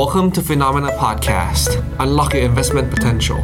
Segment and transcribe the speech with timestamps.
[0.00, 1.68] Welcome to Finnomena Podcast.
[2.04, 3.40] Unlock your investment potential.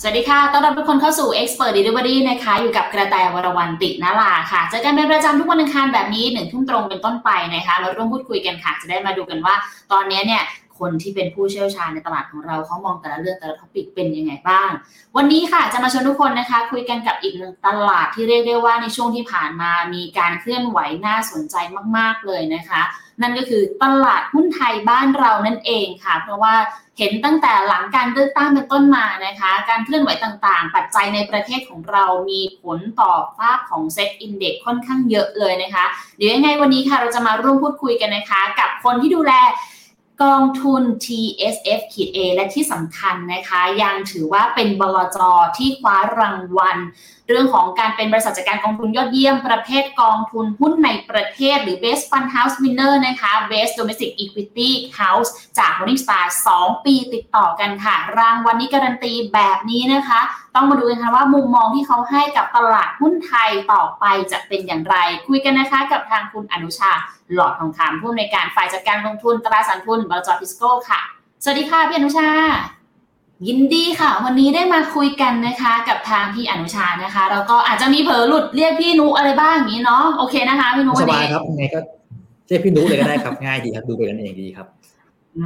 [0.00, 9.54] สวัสดีค่ะ ต้อนรับทุกคนเข้าสู่ Expert Delivery นะคะ อยู่กับกระแตวรวรรณตินาลาค่ะ เจอกันเป็นประจำทุกวันอังคารแบบนี้หนึ่งทุ่มตรงเป็นต้นไปนะคะ เราร่วมพูดคุยกันค่ะ จะได้มาดูกันว่า
[9.92, 10.44] ตอนนี้เนี่ย
[10.78, 14.70] คนที่เป็นผู้เชี่ยวชาญในตลาดของเราเขามองแต่ละเรื่องแต่ละ topic เป็นยังไงบ้าง
[15.16, 21.56] วันนี้ค่ะจะมาชวนทุกคนนะคะ คุยกันกับอีกหนึ่งตลาดที่เรียกได้ว่าในช่วงที่ผ่านมามีการเคลื่อนไหวน่าสนใจ
[21.96, 22.82] มาก ๆเลยนะคะ
[23.22, 26.54] นั่นก็คือตลาดหุ้นไทยบ้านเรานั่นเองค่ะ เพราะว่า
[26.98, 35.84] เห็นตั้งแต่หลังการเลือกตั้งเป็นต้นมานะคะ การเคลื่อนไหวต่างๆ ปัจจัยในประเทศของเรามีผลต่อภาพของเซ็ตอินเด็กค่อนข้างเยอะเลยนะคะ
[36.16, 39.32] เดี๋ยวยังไงวันนี้ค่ะเราจะมาร่วมพูดคุยกันนะคะ กับคนที่ดูแล
[40.22, 45.18] กองทุน TSF ขีด A และที่สำคัญนะคะ ยังถือว่าเป็นบลจ
[45.56, 46.76] ที่คว้ารางวัล
[47.32, 56.24] เรื่องของการเป็นบริษัทจัดการกองทุนยอดเยี่ยมประเภทกองทุนหุ้นในประเทศ หรือ Best Fund House Winner นะคะ Best Domestic Equity House จาก Morningstar
[56.56, 60.20] 2 ปีติดต่อกันค่ะ รางวัลนี้การันตีแบบนี้นะคะ
[60.54, 66.92] ต้องมาดูกันค่ะว่ามุมมองที่เขาให้กับตลาดหุ้นไทยต่อไปจะเป็นอย่างไร คุยกันนะคะกับทางคุณอนุชา
[67.34, 71.00] หลอดทองคำผู้อำนวยการฝ่ายจัดการลงทุนตราสารทุนบลจพิสโก้ค่ะ
[71.44, 72.28] สวัสดีค่ะพี่อนุชา
[73.46, 81.80] ยินดีค่ะ วันนี้ได้มาคุยกันนะคะ กับทางพี่อนุชานะคะแล้วก็อาจจะมีเผลอหลุดเรียกพี่นุอะไรบ้างอย่างนี้เนาะโอเคนะคะพี่นุสบายครับยังไงก็
[82.48, 84.66] เรียกพี่นุเลยก็ได้ครับง่ายดีครับดูไปกันเองดีครับ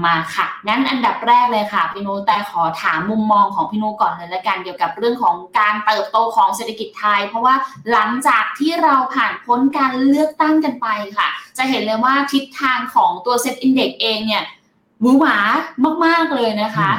[0.04, 7.54] มาค่ะงั้นอันดับแรกเลยค่ะพี่นุแต่ขอถามมุมมองของพี่นุก่อนเลยละกันเกี่ยวกับเรื่องของการเติบโตของเศรษฐกิจไทย เพราะว่า
[7.90, 10.86] หลังจากที่เราผ่านพ้นการเลือกตั้งกันไป
[11.16, 14.44] ค่ะ จะเห็นเลยว่าทิศทางของตัว SET Index เองเนี่ย
[15.00, 15.36] หวือหวา
[16.04, 16.90] มากๆเลยนะคะ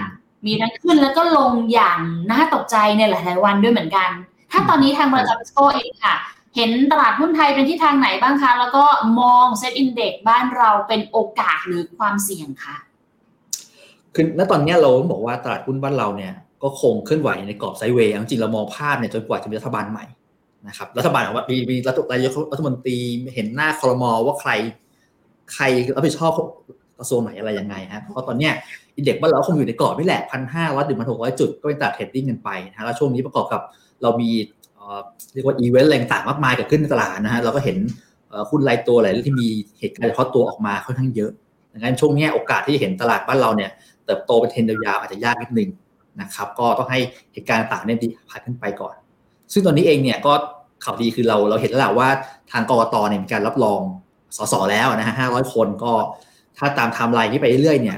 [0.46, 2.00] มีทั้งขึ้นแล้วก็ลงอย่าง
[2.32, 4.10] น่าตกใจในหลาย ๆ วันด้วยเหมือนกัน
[4.52, 6.16] ถ้าตอนนี้ทางบริษัททิสโก้เองค่ะ
[6.56, 8.84] เห็นตลาดหุ้นไทยเป็นทิศทางไหนบ้างคะ แล้วก็
[9.20, 12.76] มอง SET Index บ้านเราเป็นโอกาสหรือความเสี่ยงคะ
[14.14, 20.06] คือณตอนนี้เราบอกว่าตลาดหุ้นบ้านเราเนี่ยก็คงเคลื่อนไหวในกรอบ sideway จริงเรามองภาพเนี่ยจนกว่าจะมีรัฐบาลใหม่
[20.68, 22.98] นะครับรัฐบาลของว่ามีมีรัฐนายกรัฐมนตรี
[23.34, 24.52] เห็นหน้าคอรมอว่าใคร
[25.54, 25.64] ใคร
[25.96, 26.32] รับผิดชอบ
[27.00, 28.54] กระทรวงไหนอะไรยังไงฮะเพราะตอนเนี้ย
[28.96, 33.62] index บ้านเราคงอยู่ในกรอบนี่แหละพันห้าร้อยถึงพันหกร้อยจุดก็เป็นตลาด trading กันไปนะฮะแล้วช่วงนี้ประกอบกับ
[34.02, 34.30] เรามี
[35.34, 37.78] เรียกว่าอีเวนต์อะไรต่างมากมายเกิดขึ้นในตลาดนะฮะเราก็เห็น
[38.50, 39.48] หุ้นรายตัวหลายเรื่องที่มี
[39.80, 41.32] เหตุการณ์เฉพาะตัวออกมาค่อนข้างเยอะ
[41.74, 43.72] ดังนั้นช่วงนี้โอกาสที่จะเห็นตลาดบ้านเราเนี่ย
[44.06, 45.70] เติบโตเป็นเทรนด์ยาวอาจจะยากนิดนึง
[46.22, 47.00] นะครับก็ต้องให้
[47.34, 48.96] เหตุการณ์ต่างๆเนี่ยดีผ่านขึ้นไปก่อน
[49.54, 50.34] ซึ่งตอนนี้เองเนี่ยก็
[50.84, 52.10] ข่าวดีคือเราเราเห็นแล้วแหละว่า
[52.52, 53.80] ทางกกตเนี่ยมีการรับรอง
[54.38, 55.92] สสแล้วนะฮะห้าร้อยคนก็
[56.58, 57.98] ถ้าตามไทม์ไลน์ที่ไปเรื่อยๆเนี่ย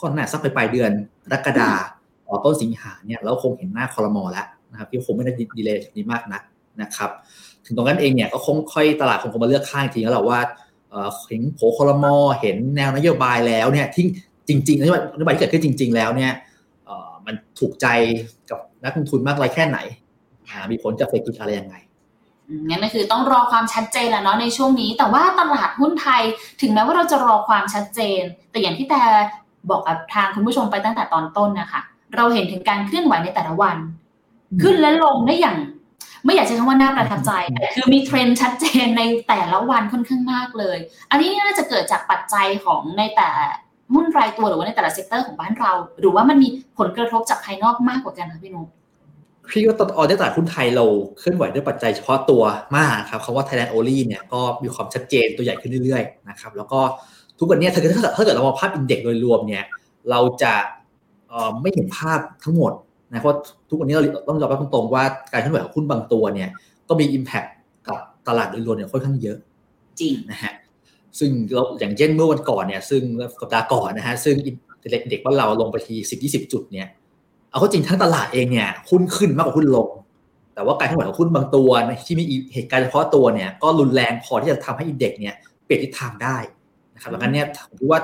[0.00, 0.90] ก็น่าสักไปปลายเดือน
[1.24, 1.70] กรกฎา
[2.26, 6.42] คมต้นสิงหาเนี่ยเราคงเห็นหน้าคอรมอแล้วนะครับที่คงไม่ได้ delay นี้มากนัก
[6.82, 7.10] นะครับ
[7.66, 10.40] ถึงตรงนั้นเองเนี่ยก็คงค่อยตลาดคงมาเลือกข้างทีแล้วแหละว่า
[11.28, 14.04] เห็นโผคอรมอเห็นแนวนโยบายแล้วเนี่ยที่
[14.48, 16.32] จริงๆนโยบายนโยบายที่เกิดขึ้นจริง ๆ แล้วเนี่ย
[17.26, 17.86] มันถูกใจ
[18.50, 19.78] กับนักลงทุนมากน้อยแค่ไหน
[20.70, 21.74] มีผลจากเศรษฐกิจอะไรยังไง
[22.68, 26.22] งั้นก็คือต้องรอความชัดเจนแหละเนาะในช่วงนี้ แต่ว่าตลาดหุ้นไทย
[26.60, 29.02] ถึงแม้ว่าเราจะรอความชัดเจน แต่อย่างที่แต่
[29.70, 31.80] บอกกับทางคุณผู้ชมไปตั้งแต่ตอนต้นนะคะ
[32.16, 33.76] เราเห็นถึงการเคลื่อนไหวในแต่ละวัน
[34.62, 35.56] ขึ้นและลงได้อย่าง
[36.24, 40.78] ไม่อยากใช้คำว่าน่าประทับใจแต่คือมีเทรนด์ชัดเจนในแต่ละวันค่อนข้างมากเลย
[41.10, 43.28] อันนี้น่าจะเกิดจากปัจจัยของในแต่
[43.94, 48.68] หุ้นรายตัวหรือว่าในแต่ละ sector ของบ้านเรา หรือว่ามันมีผลกระทบจากภายนอกมากกว่ากันคะพี่นุ๊ก
[49.50, 50.84] พี่ว่าตอนในตลาดหุ้นไทยเรา
[51.18, 52.42] เคลื่อนไหวด้วยปัจจัยเฉพาะตัว
[52.76, 56.80] มากครับคำว่า Thailand Only เนี่ยก็มีความชัดเจนตัวใหญ่ขึ้นเรื่อยๆนะครับแล้วก็
[57.38, 59.64] ทุกวันนี้ถ้าเกิดถ้าเกิดเรามองภาพ index โดยรวมเนี่ย
[60.10, 60.54] เราจะ
[61.60, 62.72] ไม่เห็นภาพทั้งหมด
[63.12, 63.36] นะเพราะ
[63.68, 66.48] ทุกวันนี้เราต้องยอมรับตรงๆว่าการเคลื่อนไหวของหุ้นบางตัวเนี่ย
[66.88, 67.48] ก็มี Impact
[67.88, 69.38] กับตลาดโดยรวมเนี่ยค่อนข้างเยอะ
[70.00, 70.52] จริงนะฮะ
[71.18, 73.02] ซึ่งเราอย่างเช่นเมื่อวันก่อนเนี่ยซึ่ง
[73.40, 74.34] สัปดาห์ก่อนนะฮะซึ่ง
[74.90, 76.86] เด็กๆว่าเราลงไปทีสิบยี่สิบจุดเนี่ย
[77.50, 79.88] เอาเข้าจริงทั้งตลาดเองเนี่ยหุ้นขึ้นมากกว่าหุ้นลง
[80.54, 81.70] แต่ว่าการเคลื่อนไหวของหุ้นบางตัว
[82.06, 85.34] ที่มีเหตุการณ์เฉพาะตัวเนี่ยก็รุนแรงพอที่จะทำให้อินเด็กซ์เนี่ย
[85.64, 86.36] เปลี่ยนทิศทางได้
[86.94, 88.00] นะครับดังนั้นเนี่ยผมคิดว่า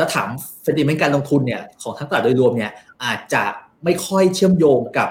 [0.00, 0.28] ถ้าถาม
[0.64, 2.70] เซนติเมนต์การลงทุนเนี่ยของทั้งตลาดโดยรวมเนี่ย
[3.04, 3.42] อาจจะ
[3.84, 5.08] ไม่ค่อยเชื่อมโยงกับ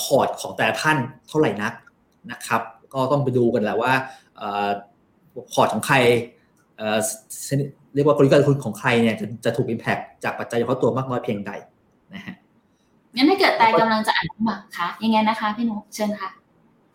[0.00, 0.98] พอร์ตของแต่ละท่าน
[1.28, 1.72] เท่าไหร่นัก
[2.30, 2.62] นะครับ
[2.94, 3.92] ก็ต้องไปดูกันแหละว่า
[5.52, 5.96] พอร์ตของใคร
[7.94, 11.52] เรียกว่ากลยุทธ์การลงทุนของใครเนี่ยจะจะถูกอิมแพคจากปัจจัยเฉพาะตัวมากน้อยเพียงใด
[12.14, 12.34] นะฮะ
[13.14, 16.30] งั้นถ้าเกิดแต่กำลังจะอ่านบักคะยังไงนะคะพี่นุเชิญค่ะ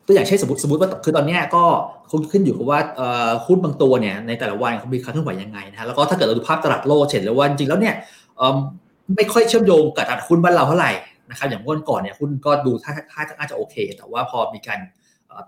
[0.05, 1.63] ตัวอย่างเช่นสมมติสมมติว่าคือตอนนี้ก็
[2.31, 2.79] ขึ้นอยู่กับว่า
[3.45, 7.95] หุ้นบางตัวเนี่ยในแต่ละวันเขามีการเคลื่อนไหวยังไงนะฮะแล้วก็ถ้าเกิดเราดูภาพตลาดโลกเห็นเลยว่าจริงแล้วเนี่ย
[9.15, 10.91] ไม่ค่อยเชื่อมโยงกับตลาดหุ้นบ้านเราเท่าไหร่
[11.29, 14.79] นะครับอย่างวันก่อนเนี่ยหุ้นก็ดูถ้าถ้าน่าจะโอเค แต่ว่าพอมีการ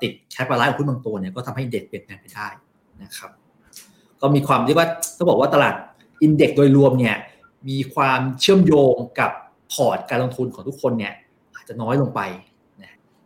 [0.02, 2.48] ติด cash balance ของหุ้นบางตัวเนี่ยก็ทำให้เด็กเปลี่ยนแปลงไปได้
[3.04, 3.32] นะครับ
[4.22, 4.88] ก็มีความที่ว่า
[5.18, 5.76] ต้องบอกว่าตลาด
[6.22, 7.16] index โดยรวมเนี่ย
[7.70, 9.32] มีความเชื่อมโยงกับ
[9.72, 11.14] พอร์ตการลงทุนของทุกคนเนี่ย
[11.56, 12.22] อาจจะน้อยลงไป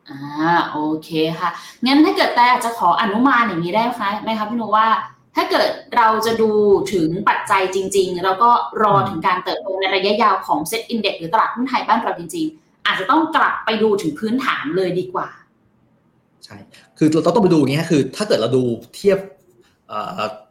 [0.09, 1.09] อ่าโอเค
[1.39, 1.49] ค่ะ
[1.85, 4.87] งั้นถ้าเกิดแต่จะขออนุมานอย่างนี้ได้ไหมคะไหมคะพี่นุว่า
[5.35, 6.51] ถ้าเกิดเราจะดู
[6.93, 8.49] ถึงปัจจัยจริง ๆ แล้วก็
[8.83, 15.27] รอถึงการเติบโตในระยะยาวของ SET index หรือตลาดหุ้นไทยบ้านเราจริง ๆ อาจจะต้องกลับไปดูถึงพื้นฐานเลยดีกว่า
[16.45, 16.57] ใช่
[16.97, 18.63] คือเราต้องไปดูอย่างนี้คือ ถ้าเกิดเราดู
[18.95, 19.19] เทียบ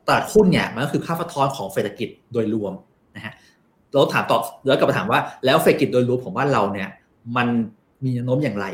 [0.06, 2.72] ตลาดหุ้นเนี่ยมันก็คือภาพสะท้อนของเศรษฐกิจโดยรวม
[3.16, 3.34] นะฮะ
[3.94, 6.88] เราถามตอบแล้วกลับมาถามว่าแล้วเศรษฐกิจโดยรวมของบ้านเราเนี่ย
[7.36, 7.48] มัน
[8.04, 8.66] มีแนวโน้มอย่างไร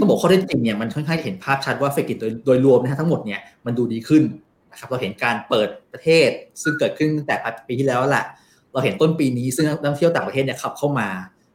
[0.00, 4.22] ต้องบอกข้อเท็จจริงเนี่ยมันค่อนข้างเห็นภาพชัดว่าเศรษฐกิจโดยโดยรวมนะฮะทั้งหมดเนี่ยมันดูดีขึ้น
[4.70, 6.28] นะครับเราเห็นการเปิดประเทศ
[6.62, 7.36] ซึ่งเกิดขึ้นตั้งแต่
[7.68, 8.24] ปีที่แล้วแหละ
[8.72, 11.08] เราเห็นต้นปีนี้ซึ่งนักท่องเที่ยวต่างประเทศเนี่ยขับเข้ามา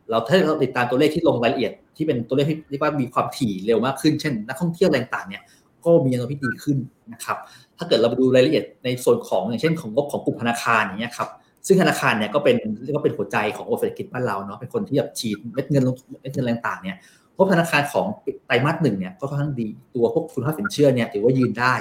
[0.10, 5.42] เราถ้าเราติดตามตัวเลขที่ลงรายละเอียด ที่เป็นตัวเลขที่เรียกว่ามีความถี่เร็วมากขึ้นเช่น นักท่องเที่ยวต่างๆเนี่ย
[5.86, 6.78] ก็มีแนวโน้มที่ดีขึ้น
[7.14, 7.38] นะครับ
[7.78, 11.30] ถ้าเกิดเราไปดูรายละเอียดในส่วนของอย่างเช่นของงบของกลุ่มธนาคารอย่างเงี้ยครับ
[11.68, 16.98] ซึ่งธนาคารเนี่ยก็เป็นเรียกว่าเป็นหัวใจของเศรษฐกิจบ้านเราเนาะเป็นคนที่แบบฉีดเม็ดเงินลงเม็ดเงินต่างๆเนี่ย
[17.38, 18.06] พบธนาคารของ
[18.46, 21.74] ไตรมาสหนึ่งเนี่ยก็ค่อนข้างดีตัวพวกคุณภาพสินเชื่อเนี่ยถือว่ายืนได้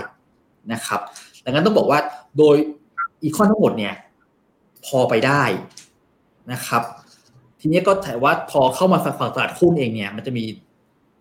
[0.73, 1.01] นะครับ
[1.45, 1.99] ดังนั้นต้องบอกว่า
[2.39, 2.57] โดย
[3.23, 3.95] อีคอนทั้งหมดเนี่ย
[4.87, 5.43] พอไปได้
[6.53, 6.83] นะครับ
[7.61, 10.45] ทีนี้ก็ถือว่าพอเข้ามาฝั่งตลาดหุ้นเองเนี่ยมันจะมี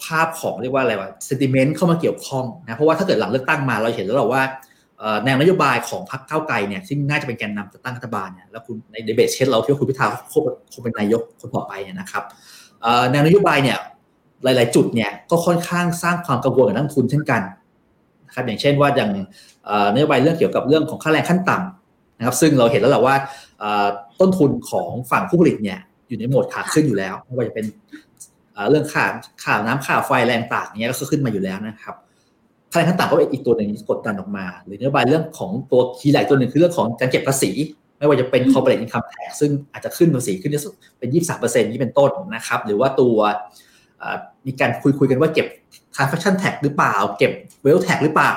[0.03, 4.43] ภาพของเรียกว่าอะไรวะเซติเมนต์เข้ามาเกี่ยวข้องนะเพราะว่าถ้าเกิดหลังเลือกตั้งมาเราเห็นแล้วเราว่า
[5.25, 10.07] แนวนโยบายของพรรคก้าวไกลเนี่ยซึ่งน่าจะเป็นแกนนำจะตั้งรัฐบาลเนี่ยแล้วคุณในเดเบตเช่นเราที่ว่าคุณพิธา
[10.71, 12.23] คงเป็นนายกคนต่อไปนะครับ
[13.11, 13.77] แนวนโยบายเนี่ย
[14.43, 17.41] หลาย ๆ จุดเนี่ยก็ค่อนข้างสร้างความกังวลกับนักทุนเช่นกัน
[18.27, 19.11] นะครับอย่างเช่นว่าอย่าง
[19.93, 23.15] นโยบายเรื่องเกี่ยวกับเรื่องของค่าแรงขั้นต่ำนะครับซึ่งเราเห็นแล้วแหละว่า
[24.19, 27.65] ต้นทุนของฝั่งผู้ผลิตเนี่ยอยู่ในโหมดขาขึ้นอยู่แล้วไม่ว่าจะเป็น
[28.69, 29.05] เรื่องค่า
[29.43, 31.95] ค่าน้ำค่าไฟแรงต่างเนี้ยก็ขึ้นมาอยู่แล้วนะครับ
[32.75, 37.51] ค่าแรงขั้นต่ำก็เป็นอีกตัวหนึ่งที่กดดันออกมา หรือนโยบายเรื่องของตัวคีย์หลายตัวหนึ่งคือเรื่องของการเก็บภาษี
[37.97, 40.51] ไม่ว่าจะเป็น corporate income tax ซึ่งอาจจะขึ้นภาษีขึ้น
[40.99, 43.17] เป็น 23%นี้เป็นต้นนะครับ หรือว่าตัว
[44.45, 45.47] มีการคุยคุยกันว่าเก็บ
[45.95, 47.31] transaction tax หรือเปล่า เก็บ
[47.65, 48.33] wealth tax หรือเปล่า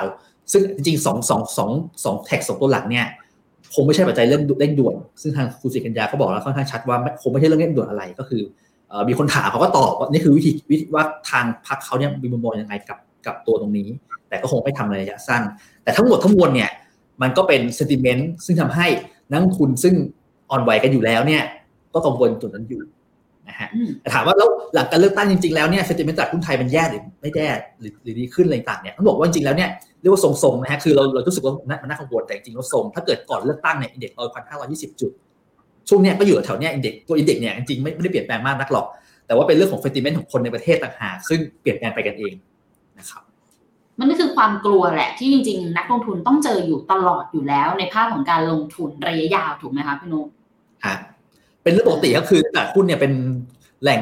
[0.51, 1.71] ซึ่งจริงๆสองสองสอง
[2.03, 3.05] สองแท็กสองตัวหลักเนี่ย
[3.73, 8.41] คงไม่ใช่ปัจจัยเรื่องเร่งด่วน ซึ่งทางคุณสิกัญญาเขาบอกแล้วค่อนข้างชัดว่าคงไม่ใช่เรื่องเร่งด่วนอะไรก็คือ
[9.07, 13.89] มีคนถามเขาก็ตอบว่านี่คือวิธีวิธีว่าทางพรรคเขาเนี่ยมีมุมมองยังไงกับกับตัวตรงนี้
[14.29, 15.41] แต่ก็คงไม่ทำในระยะสั้น
[15.83, 16.69] แต่ทั้งหมดทั้งมวลเนี่ย
[17.21, 18.87] มันก็เป็นเซนติเมนต์ซึ่งทำให้
[19.31, 19.95] นักทุนซึ่ง
[20.49, 21.43] อ่อนไหวกันอยู่แล้วเนี่ย
[21.93, 23.69] ก็กังวลจุดนั้นอยู่ะฮะ
[24.13, 27.49] ถามว่าแล้วหลังการเลือกตั้งจริงๆแล้วเนี่ยเซติเมนต์ตลาดหุ้นไทยมันแย่หรือไม่แย่
[27.79, 29.69] หรือหรือดีขึ้นอะไรต่างเนี่ยต้องบอกว่าจริงๆแล้วเนี่ย
[30.01, 35.11] เรียกว่าทรงๆนะฮะคือเราเรารู้สึกว่ามันน่ากังวลแต่จริงๆเราทรงถ้าเกิดก่อนเลือกตั้งเนี่ยอินเด็กซ์เราพันห้าร้อยยี่สิบจุด
[35.89, 38.85] ช่วงเนี้ยก็อยู่แถวเนี้ยอินเด็กซ์ตัวอินเด็กซ์เนี่ยจริงๆไม่ไม่ได้เปลี่ยนแปลงมากนักหรอก
[39.27, 42.33] แต่ว่าเป็นเรื่องของเซติเมนต์ของคนในประเทศต่างหากซึ่งเปลี่ยนแปลงไปกันเอง
[42.99, 43.23] นะครับ
[43.99, 50.27] มันก็คือความกลัวแหละที่จริง ๆ นักลงทุนต้องเจออยู่ตลอดอยู่แล้ว ในภาพของการลงทุนระยะยาวถูกไหมคะพี่นุ๊ก
[50.85, 50.95] ฮะ
[51.63, 53.13] เป็นเรื่องปกติก็คือตลาดหุ้นเนี่ยเป็น
[53.81, 53.99] แหล่ง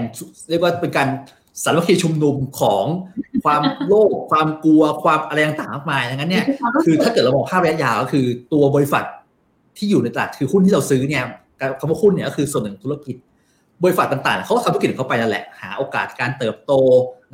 [0.49, 1.07] เรียกว่าเป็นการ
[1.63, 2.85] สารคีชุมนุมของ
[3.43, 6.45] ความโลภความกลัวความอะไรต่างๆมากมายดังนั้นเนี่ย
[6.85, 9.05] คือถ้าเกิดเรามองภาพระยะยาวก็คือตัวบริษัท
[9.77, 11.23] ที่อยู่ในตลาดคือหุ้นที่เราซื้อเนี่ย
[11.79, 13.15] คำว่าหุ้นเนี่ยก็คือส่วนหนึ่งธุรกิจ
[13.83, 16.73] บริษัทต่างๆเขาทำธุรกิจของเขาไปนั่นแหละหาโอกาสการเติบโต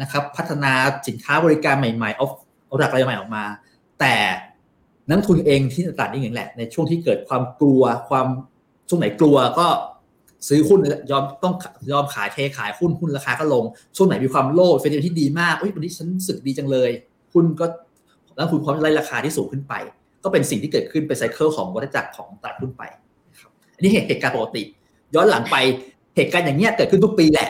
[0.01, 0.71] นะครับ พัฒนา
[1.07, 2.25] สินค้าบริการใหม่ๆเอา
[2.73, 3.43] เอาดักอะไรใหม่ออกมา
[3.99, 4.15] แต่
[5.09, 8.27] นักทุนเองที่ตลาดนี่อย่างแหละ ในช่วงที่เกิดความกลัวความ
[8.89, 9.67] ช่วงไหนกลัวก็
[10.47, 10.79] ซื้อหุ้น
[11.11, 11.53] ยอมต้อง
[11.91, 13.63] ยอมขายเทขายหุ้นหุ้นราคาก็ลง
[13.95, 16.89] ช่วงไหนมีความโลภเฟนที่ดีมากเฮ้ยวันนี้ฉันสึกดีจังเลย
[17.33, 17.65] หุ้นก็
[18.35, 19.73] แล้วคุณพร้อมไล่ราคาที่สูงขึ้นไป
[20.23, 22.83] ก็เป็นสิ่งที่เกิดขึ้นเป็นไซเคิลของวัฏจักรของตลาดหุ้นไป
[23.39, 24.63] ครับอันนี้เหตุการณ์ปกติ
[25.15, 25.55] ย้อนหลังไป
[26.15, 27.49] เหตุการณ์อย่างเงี้ยเกิดขึ้นทุกปีแหละ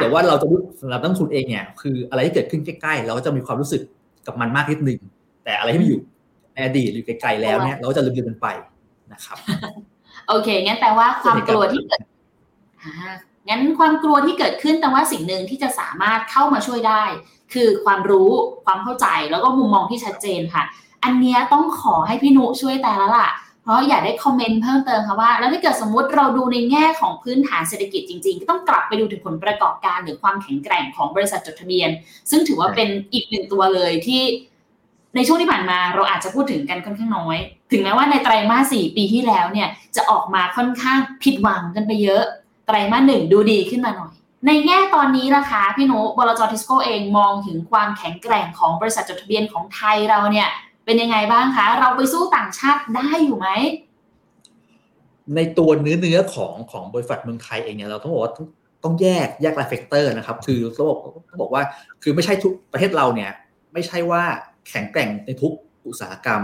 [0.00, 3.82] แต่ว่าเราจะรู้สำหรับนักทุนเองเนี่ยคืออะไรที่เกิดขึ้นใกล้ๆเราก็จะมีความรู้สึก
[4.26, 4.98] กับมันมากนิดนึง
[5.44, 6.00] แต่อะไรที่มันอยู่
[6.54, 8.48] ในอดีตหรือไกลๆแล้วเนี่ยเราก็จะลืมๆมันไป
[9.12, 9.38] นะครับ
[10.28, 12.02] โอเคงั้นแปลว่าความกลัวที่เกิด
[13.48, 17.02] งั้นความกลัวที่เกิดขึ้นแต่ว่าสิ่งหนึ่งที่จะสามารถเข้ามาช่วยได้
[17.52, 18.30] คือความรู้
[18.64, 20.64] ความเข้าใจแล้วก็มุมมองที่ชัดเจนค่ะ
[21.04, 23.28] อันนี้ต้องขอให้พี่นุช่วยแต่ละล่ะ
[23.64, 31.90] เพราะอยากได้คอมเมนต์เพิ่มเติมค่ะว่า แล้วถ้าเกิดสมมุติเราดูในแง่ของพื้นฐานเศรษฐกิจจริงๆ ก็ต้องกลับไปดูถึงผลประกอบการหรือความแข็งแกร่งของบริษัทจดทะเบียน
[32.30, 34.22] ซึ่งถือว่าเป็นอีกหนึ่งตัวเลยที่
[35.16, 37.36] ในช่วงที่ผ่านมาเราอาจจะพูดถึงกันค่อนข้างน้อย
[37.72, 42.22] ถึงแม้ว่าในไตรมาสสี่ปีที่แล้วเนี่ยจะออกมาค่อนข้างผิดหวังกันไปเยอะ
[42.66, 44.12] ไตรมาสหนึ่งดูดีขึ้นมาหน่อย
[44.46, 50.48] ในแง่ตอนนี้ล่ะคะพี่นุบลจทิสโกเองมองถึงความแข็งแกร่งของบริษัทจดทะเบียนของไทยเราเนี่ย
[50.84, 53.48] เป็นยังไงบ้างคะ เราไปสู้ต่างชาติได้อยู่ไหม
[55.36, 58.32] ในตัวเนื้อเนื้อของของบริษัทเมืองไทยเองเนี่ยเราต้องบอกว่า
[58.84, 61.00] ต้องแยกแยกราย sector นะครับ คือต้องบอก
[61.30, 61.62] ต้องบอกว่า
[62.02, 63.30] คือไม่ใช่ทุกประเทศเราเนี่ย
[63.72, 64.22] ไม่ใช่ว่า
[64.68, 65.52] แข็งแกร่งในทุก
[65.86, 66.42] อุตสาหกรรม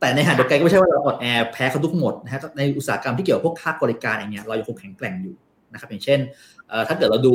[0.00, 5.34] แต่ในขณะเดียวกันก็ไม่ใช่ว่าเราอ่อนแอแพ้เขาทุกหมดนะฮะในอุตสาหกรรมที่เกี่ยวกับพวกภาคบริการอย่างเงี้ยเรายังคงแข็งแกร่งอยู่
[5.72, 6.18] นะครับ อย่างเช่น
[6.88, 7.34] ถ้าเกิดเราดู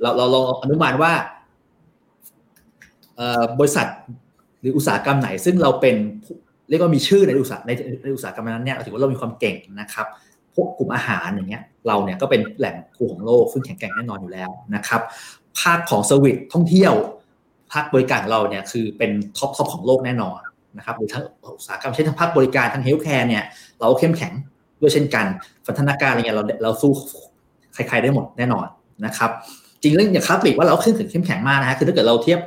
[0.00, 1.12] เราเราลองอนุมานว่า
[3.58, 3.86] บริษัท
[4.64, 5.96] หรืออุตสาหกรรมไหน ซึ่งเราเป็น
[6.68, 7.70] เรียกว่ามีชื่อในอุตสาหใน
[8.04, 10.06] ในอุตสาหกรรมนั้นเนี่ยถือว่าเรามีความเก่งนะครับ
[10.54, 15.00] พวกกลุ่มอาหารอย่างเงี้ยเราเนี่ยก็เป็นแหล่งครัวของโลกซึ่งแข็งแกร่งแน่นอนอยู่แล้วนะครับ
[15.60, 16.94] ภาคของ service ท่องเที่ยว
[17.72, 20.38] ภาคบริการเราเนี่ยคือเป็น top top ของโลกแน่นอน
[20.78, 21.24] นะครับหรือทั้ง
[21.56, 23.42] อุตสาหกรรมเช่นทั้งภาคบริการทั้ง healthcare เนี่ย
[23.80, 24.32] เราเข้มแข็ง
[24.80, 25.26] ด้วยเช่นกัน
[25.66, 26.92] พัฒนาการอะไรเงี้ยเราเราสู้
[27.74, 28.66] ใครๆได้หมดแน่นอน
[29.06, 29.30] นะครับ
[29.82, 32.40] จริงเรื่องอย่างค้าปลีกว่าเราขึ้นถึงเข้มแข็งมากนะฮะคือถ้าเกิดเราเทียบ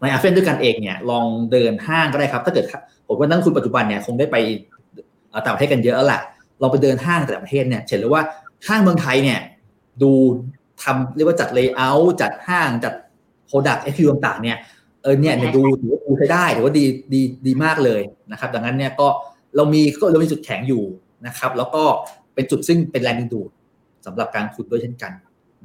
[0.00, 2.64] ในอาเซียนด้วยกันเองเนี่ยลองเดินห้างก็ได้ครับ ถ้าเกิด
[3.08, 4.36] ผมว่านักลงทุนปัจจุบันเนี่ยคงได้ไป
[5.46, 6.20] ต่างประเทศกันเยอะแล้วแหละ
[6.60, 8.22] เราไปเดินห้างต่างประเทศเนี่ยเห็นเลยว่า
[8.68, 9.40] ห้างเมืองไทยเนี่ย
[10.02, 10.10] ดู
[10.82, 12.94] ทำเรียกว่าจัด layer จัดห้างจัด
[13.46, 14.56] product SKU ต่างๆเนี่ย
[15.02, 18.00] เออเนี่ยดูถือว่าดูใช้ได้ถือว่าดีดีดีมากเลย
[18.32, 19.06] นะครับ ดังนั้นเนี่ยก็
[19.56, 20.84] เรามีก็เรามีจุดแข็งอยู่
[21.26, 21.82] นะครับ แล้วก็
[22.34, 23.50] เป็นจุดซึ่งเป็นแรงดึงดูด
[24.06, 25.12] สำหรับการขุดด้วยเช่นกัน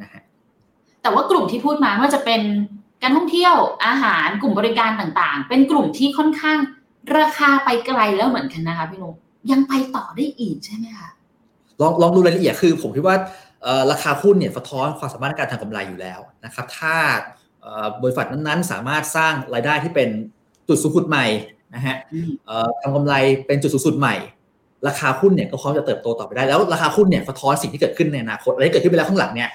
[0.02, 0.22] นะฮะ
[1.02, 2.42] แต่ว่ากลุ่มที่พูดมาว่าจะเป็น
[3.04, 3.56] การท่องเที่ยว
[3.86, 6.58] อาหารกลุ่มบริการต่างๆ เป็นกลุ่มที่ค่อนข้าง
[7.18, 9.16] ราคาไปไกลแล้วเหมือนกันนะคะพี่นุ๊ก
[9.52, 11.10] ยังไปต่อได้อีกใช่ไหมคะ
[11.82, 13.16] ลองลองดูรายละเอียดคือผมคิดว่า
[13.92, 16.96] ราคาหุ้นเนี่ยสะท้อนความสามารถในการทำกำไรอยู่แล้วนะครับถ้า
[18.04, 20.10] บริษัทนั้นๆ สามารถสร้างรายได้ที่เป็น
[20.68, 21.26] จุดสูงสุดใหม่
[21.76, 21.96] นะฮะ
[22.82, 23.14] ทำกำไร
[23.48, 24.16] เป็นจุดสูงสุดใหม่
[24.88, 29.50] ราคาหุ้นเนี่ยก็พร้อมจะเติบโตต่อไปได้แล้วราคาหุ้นเนี่ยสะท้อนสิ่งที่เกิดขึ้นในอนาคตอะไรที่เกิดขึ้นไปแล้วข้างหลังเนี่ย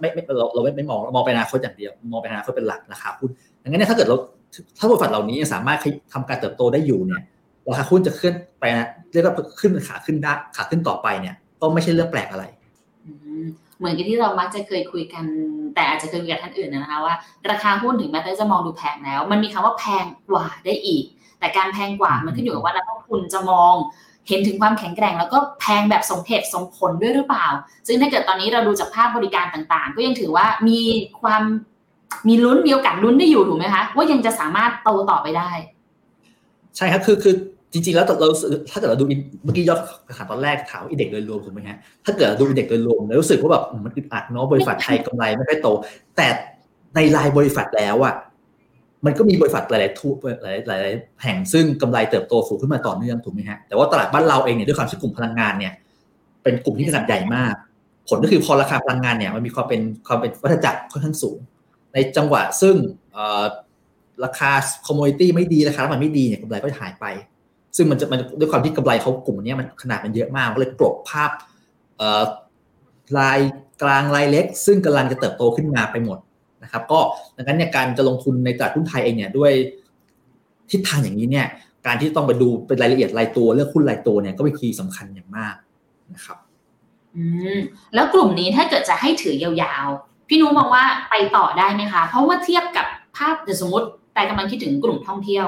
[0.00, 3.30] ไม่ไม่เราเราไม่ไม่มองมองไปอนาคตอย่างเดียว มองไปอนาคตเป็นหลักราคาหุ้น
[3.62, 4.16] ดังนั้นเนี่ยถ้าเกิดเรา
[4.78, 5.78] ถ้าบริษัทเหล่านี้สามารถ
[6.12, 7.22] ทำการเติบโตได้อยู่เนี่ย
[7.70, 8.64] ราคาหุ้นจะขึ้นไป
[9.12, 12.44] เรียกว่าขึ้นขาขึ้นได้ขาขึ้นต่อไปเนี่ย ก็ไม่ใช่เรื่องแปลกอะไร
[13.78, 15.24] เหมือนกับที่เรามักจะเคยคุยกัน
[15.74, 17.14] แต่อาจจะเคยคุยกับท่านอื่นนะคะว่า
[17.50, 21.04] ราคาหุ้นถึงแม้จะมองดูแพงแล้ว มันมีคำว่าแพงกว่าได้อีก
[21.38, 23.74] แต่การแพงกว่ามันขึ้นอยู่กับว่านักลงทุนจะมอง
[24.28, 27.46] เห็นถึงความแข็งแกร่งแล้วก็แพงแบบสมเหตุสมผลด้วยหรือเปล่า
[27.86, 30.80] ซึ่งถ้าเกิดตอนนี้เราดูจากภาคบริการต่างๆ ก็ยังถือว่ามี
[31.22, 31.42] ความ
[32.28, 35.50] มีลุ้นมีโอกาสลุ้นได้อยู่ถูกไหมคะ ว่ายังจะสามารถโตต่อไปได้
[36.76, 37.34] ใช่ครับคือคือ
[37.72, 38.28] จริงๆ แล้วเรา
[38.70, 39.04] ถ้าเกิดเราดู
[39.44, 39.80] เมื่อกี้ยอด
[40.16, 45.68] ขายตอนแรกถามอินเด็กโดยรวมถูกไหมฮะถ้าเกิดดู index โดยรวมแล้วรู้สึกว่าแบบมันอึดอัดเนาะบริษัทไทยกำไรไม่ค่อยโต
[46.16, 46.26] แต่
[46.94, 48.14] ในรายบริษัทแล้วอะ
[49.04, 55.72] มันก็มีบริษัทหลายๆทุกหลายหลายแห่งซึ่งกำไรเติบโตสูงขึ้นมาต่อเนื่องถูกไหมฮะแต่ว่าตลาดบ้านเราเองเนี่ยด้วยความที่กลุ่มพลังงานเนี่ย
[56.42, 57.54] เป็นกลุ่มที่ขนาดใหญ่มาก
[58.08, 61.38] ผลก็คือพอราคาพลังงานเนี่ยมันมีความเป็นความเป็นวัฏจักรค่อนข้างสูง
[61.94, 62.74] ในจังหวะซึ่ง
[64.24, 64.50] ราคา
[64.86, 67.06] commodity ไม่ดีราคาน้ำมันไม่ดีเนี่ยกำไรก็หายไป
[67.76, 71.30] ซึ่งมันจะมันด้วยความที่กำไรเขากลุ่มนี้มันขนาดมันเยอะมากก็เลยกลบภาพ
[73.18, 73.40] ราย
[73.82, 76.18] กลางรายเล็ก ซึ่งกำลังจะเติบโตขึ้นมาไปหมด
[76.64, 77.00] นะครับ ก็
[77.36, 79.52] ดังนั้นเนี่ยการจะลงทุนในตลาดหุ้นไทยเองเนี่ยด้วย
[80.70, 81.46] ทิศทางอย่างนี้เนี่ย
[81.86, 85.54] การที่ต้องไปดูเป็นรายละเอียดรายตัวเลือกหุ้นรายตัวเนี่ยก็เป็นคีย์สำคัญอย่างมาก
[86.14, 86.38] นะครับ
[87.16, 87.24] อื
[87.56, 87.58] ม
[87.94, 95.46] แล้วกลุ่มนี้ถ้าเกิดจะให้ถือยาวๆ พี่นุ้มองว่าไปต่อได้ไหมคะ เพราะว่าเทียบกับภาพเดี๋ยวสมมติแต่กำลังคิดถึงกลุ่มท่องเที่ยว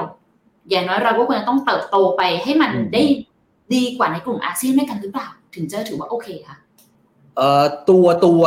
[0.69, 3.03] อย่างน้อยเราก็ควรจะต้องเติบโตไปให้มันได้
[3.73, 6.57] ดีกว่าในกลุ่มอาเซียนด้วยกันหรือเปล่า ถึงจะถือว่าโอเคค่ะ
[7.35, 8.41] เอ่อตัวตัว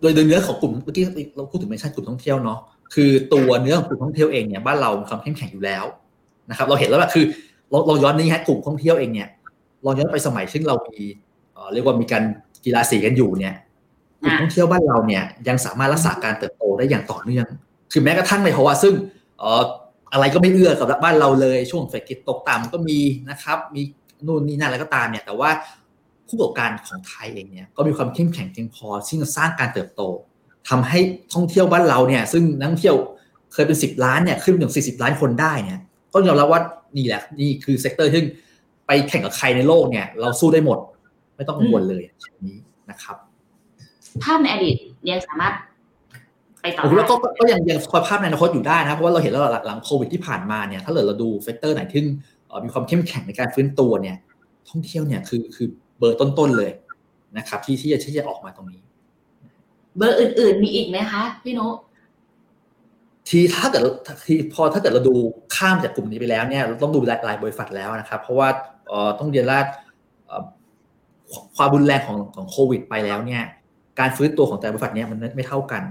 [0.00, 1.04] โดยโดยเนื้อของกลุ่มเมื่อกี้
[1.36, 2.58] เราพูดถึงเมชั่นกลุ่มท่องเที่ยวเนาะ
[2.94, 5.84] คือตัวเนื้อของกลุ่มท่องเที่ยวเองเนี่ยบ้านเรามีความเข้มแข็งอยู่แล้ว
[6.50, 7.24] นะครับ เราเห็นแล้วว่าคือ
[7.70, 9.28] เราเราย้อนนี้ฮะกลุ่มท่องเที่ยวเองเนี่ย
[9.84, 10.98] เราย้อนไปสมัยซึ่งเรามี
[11.72, 12.22] เรียกว่ามีการ
[12.64, 13.54] กีฬาสีกันอยู่เนี่ย
[14.22, 17.46] กลุ่มท่องเที่ยวบ้านเราเนี่ยยังสามารถรักษาการเติบโตได้อย่างต่อเนื่อง
[17.92, 18.94] คือแม้กระทั่งในภาวะซึ่ง
[20.12, 22.98] อะไรก็ไม่เอื้อกับบ้านเราเลยช่วงเศรษฐกิจตกต่ำก็มี
[23.30, 23.82] นะครับ มี
[24.26, 25.50] นู่นนี่นั่นอะไรก็ตามเนี่ย แต่ว่า
[26.28, 30.02] ผู้ประกอบการของไทยเองเนี่ยก็มีความเข้มแข็งเพียงพอที่จะสร้างการเติบโต
[30.68, 30.98] ทำให้
[31.34, 32.96] ท่องเที่ยวบ้านเราเนี่ยซึ่งนักท่องเที่ยว
[33.52, 35.80] เคยเป็นสิบล้านเนี่ยขึ้นถึงสี่สิบล้านคนได้เนี่ย
[36.12, 36.60] ก็ยอมรับว่า
[36.96, 38.22] นี่แหละนี่คือ sector ที่
[38.86, 40.78] ไปแข่งกับใครในโลกเนี่ยเราสู้ได้หมด
[41.36, 42.02] ไม่ต้องกังวลเลย
[42.46, 42.58] นี้
[42.90, 43.16] นะครับ
[44.24, 44.76] ภาพในอดีต
[45.10, 45.54] ยังสามารถ
[46.62, 52.02] ไปต่อผมว่าก็ก็ยังยังคอยภาพในอนาคตอยู่ได้นะเพราะว่าเราเห็นแล้วหลังโควิดที่ผ่านมาเนี่ยถ้าเกิดเราดู sector ไหนที่
[52.64, 54.16] มีความเข้มแข็งในการฟื้นตัวเนี่ย
[54.70, 56.70] ท่องเที่ยวเนี่ยคือคือ เบอร์ต้นๆเลย
[57.36, 58.82] นะครับ ที่ที่จะที่จะออกมาตรงนี้
[59.96, 61.66] เบอร์อื่น ๆ มีอีกไหมคะพี่นุ
[63.28, 63.82] ทีถ้าเกิด
[64.26, 65.14] ทีพอถ้าเกิดเราดู
[65.56, 68.48] ข้ามจากกลุ่มนี้ไปแล้วเนี่ยเราต้องดูรายบริษัทแล้วนะครับ เพราะว่า
[69.18, 69.60] ต้องเรียนว่า
[71.56, 73.42] ความรุนแรงของของโควิด ไปแล้วเนี่ย
[74.00, 75.82] การฟื้นตัวของแต่บริษัทเนี่ยมันไม่เท่ากัน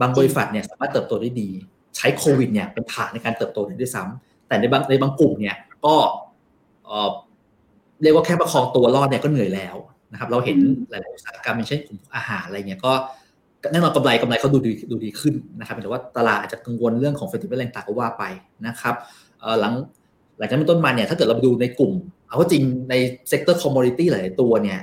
[0.00, 1.48] บางบริษัทเนี่ยสามารถเติบโตได้ดี
[1.96, 5.94] ใช้โควิดเนี่ยเป็นฐานในการเติบโตได้ด้วยซ้ำแต่ในบางในบางกลุ่มเนี่ยก็
[8.02, 9.76] เรียกว่าแค่ประคองตัวรอดเนี่ยก็เหนื่อยแล้ว
[10.12, 10.58] นะครับ เราเห็น
[10.90, 12.92] หลายๆอุตสาหกรรมอย่างเช่นกลุ่มอาหารอะไรเงี้ยก็
[13.72, 18.24] แน่นอนกำไรกำไรเขาดูดีดูดีขึ้นนะครับแต่ว่าตลาดอาจจะกังวลเรื่องของเฟสติวัลแรงต่างก็ว่าไป
[18.66, 18.94] นะครับ
[19.60, 19.72] หลัง
[20.38, 21.92] หลังจากนั้นเป็นต้นมาเนี่ยถ้าเกิดเราไปดูในกลุ่ม
[22.26, 22.94] เอาว่าจริงใน
[23.28, 24.78] sector commodity หลายตัวเนี่ย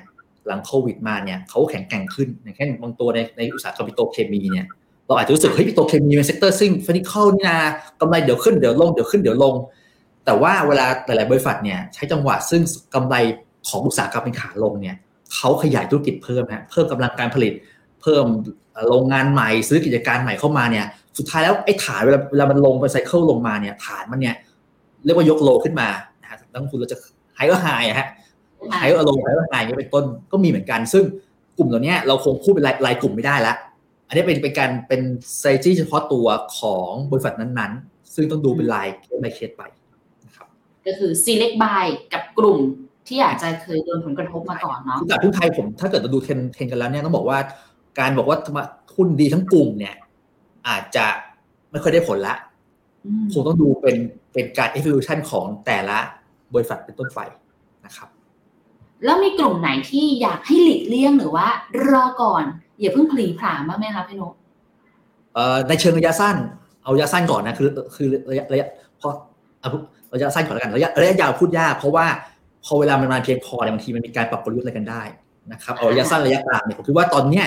[0.48, 4.66] หลังโควิดมาเนี่ยเขาแข็งแกร่งขึ้นอย่างเช่นบางตัวในในอุตสาหกรรมปิโตรเคมีเนี่ย
[5.08, 7.60] เราอาจจะรู้สึกเฮ้ยปิโตรเคมีเป็น sector ซึ่ง cyclical นี่นะ
[8.02, 9.54] กำไรเดี๋ยวขึ้นเดี๋ยวลงเดี๋ยวขึ้นเดี๋ยวลง
[10.28, 12.62] แต่ว่าเวลาหลาย ๆ บริษัทเนี่ยใช้จังหวะซึ่ง
[12.96, 13.16] กำไร
[13.68, 14.96] ของอุตสาหกรรมเป็นขาลงเนี่ย
[15.36, 17.54] เขาขยายธุรกิจเพิ่มฮะเพิ่มกำลังการผลิต
[18.02, 18.26] เพิ่ม
[18.90, 20.86] โรงงานใหม่ซื้อกิจการใหม่เข้ามาเนี่ย
[21.18, 24.36] สุดท้ายแล้วไอ้ฐานเวลาเวลามันลงไปไซเคิลลงมาเนี่ยฐานมันเนี่ย
[25.06, 25.90] เรียกว่ายกโลขึ้นมา
[26.22, 26.98] นะฮะนักลงทุนเราจะ
[27.36, 28.08] ไฮก็ไฮอะฮะ
[28.80, 31.04] ไฮก็ลงไฮก็ไฮก็เป็นต้นก็มีเหมือนกัน ซึ่ง
[31.58, 33.54] กลุ่มเหล่านี้เราคงพูดเป็นรายรายกลุ่มไม่ได้ละ
[34.08, 35.02] อันนี้เป็นเป็นการเป็น
[35.38, 39.77] strategy เฉพาะตัวของบริษัทนั้น ๆ ซึ่งต้องดูเป็นรายเคส by เคสไปนะครับ
[40.88, 42.60] ก็คือ select buy กับกลุ่ม
[43.08, 47.40] ที่อาจจะเคยโดนผลกระทบมาก่อนเนาะตลาดหุ้นไทยผมถ้าเกิดเราดู trend trend กันแล้วเนี่ยต้องบอกว่า
[48.00, 48.38] การบอกว่า
[48.96, 49.96] หุ้นดีทั้งกลุ่มเนี่ย
[50.68, 51.06] อาจจะ
[51.72, 52.36] ไม่ค่อยได้ผลละ
[53.06, 53.96] อืมคงต้องดูเป็น
[54.34, 55.98] เป็นการ evaluation ของแต่ละ
[56.54, 57.20] บริษัทเป็นต้นไป
[57.86, 58.10] นะครับ
[59.06, 61.48] แล้วมีกลุ่มไหนที่อยากให้หลีกเลี่ยงหรือว่า
[61.90, 62.44] รอก่อน
[62.80, 64.34] อย่าเพิ่งผลีผลามบ้างไหมคะพี่นุ๊ก
[65.34, 66.36] เอ่อในเชิงระยะสั้น
[66.84, 68.68] เอาระยะสั้นก่อนนะคือคือระยะระยะ
[69.02, 69.10] พอ
[69.60, 69.70] เอา
[70.14, 72.06] ระยะสั้นก่อนแล้วกันระยะระยะยาวพูดยาก เพราะว่า
[72.66, 75.02] พอเวลามันมาเพียงพอเนี่ยบางทีมันมีการปรับกลยุทธ์อะไรกันได้
[75.52, 77.46] นะครับเอาระยะสั้นระยะกลางเนี่ยผมคิดว่าตอนเนี้ย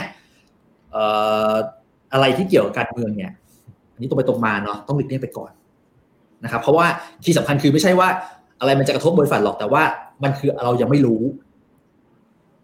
[2.13, 3.33] อะไรที่เกี่ยวกับการเมืองเนี่ย
[3.93, 5.51] อันนี้ตรงไปตรงมาเนาะต้องหลีกเลี่ยงไปก่อน
[6.45, 6.87] นะครับเพราะว่า
[7.25, 8.09] ที่สำคัญคือไม่ใช่ว่า
[8.61, 9.83] อะไรมันจะกระทบบริษัทหรอกแต่ว่า
[10.23, 11.23] มันคือเรายังไม่รู้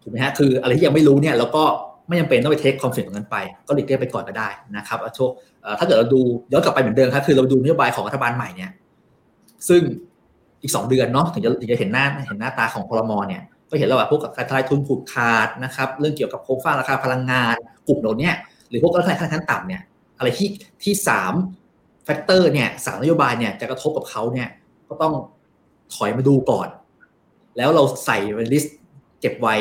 [0.01, 1.63] ถูกไหมฮะคืออะไรที่ยังไม่รู้เนี่ยแล้วก็
[2.07, 3.37] ไม่จำเป็นต้องไปเทคคอมเฟนตรงนั้นไป
[3.67, 5.31] ก็หลีกเลี่ยงไปก่อนก็ได้นะครับเอาโชค
[5.79, 8.71] ถ้าเกิดเราดูย้อนกลับไปเหมือนเดิมครับคือเราดูนโยบายของรัฐบาลใหม่เนี่ย
[9.69, 9.81] ซึ่ง
[10.61, 17.55] อีกสองเดือนเนาะถึงจะถึงจะเห็นหน้าเห็นหน้าตาของครม.เนี่ยก็เห็นแล้วว่าพวกการทลายทุนผูกขาดนะครับเรื่องเกี่ยวกับโครงสร้างราคาพลังงาน
[17.87, 18.35] กลุ่มเหล่าเนี้ย
[18.69, 19.81] หรือพวกราคาขั้นต่ำเนี่ย
[20.17, 20.49] อะไรที่
[20.83, 21.33] ที่สาม
[22.05, 24.49] factor เนี่ยสามนโยบายเนี่ยจะกระทบกับเขาเนี่ย
[24.89, 25.13] ก็ต้อง
[25.95, 26.67] ถอยมาดูก่อน
[27.57, 28.77] แล้วเราใส่เป็น list
[29.19, 29.55] เก็บไว้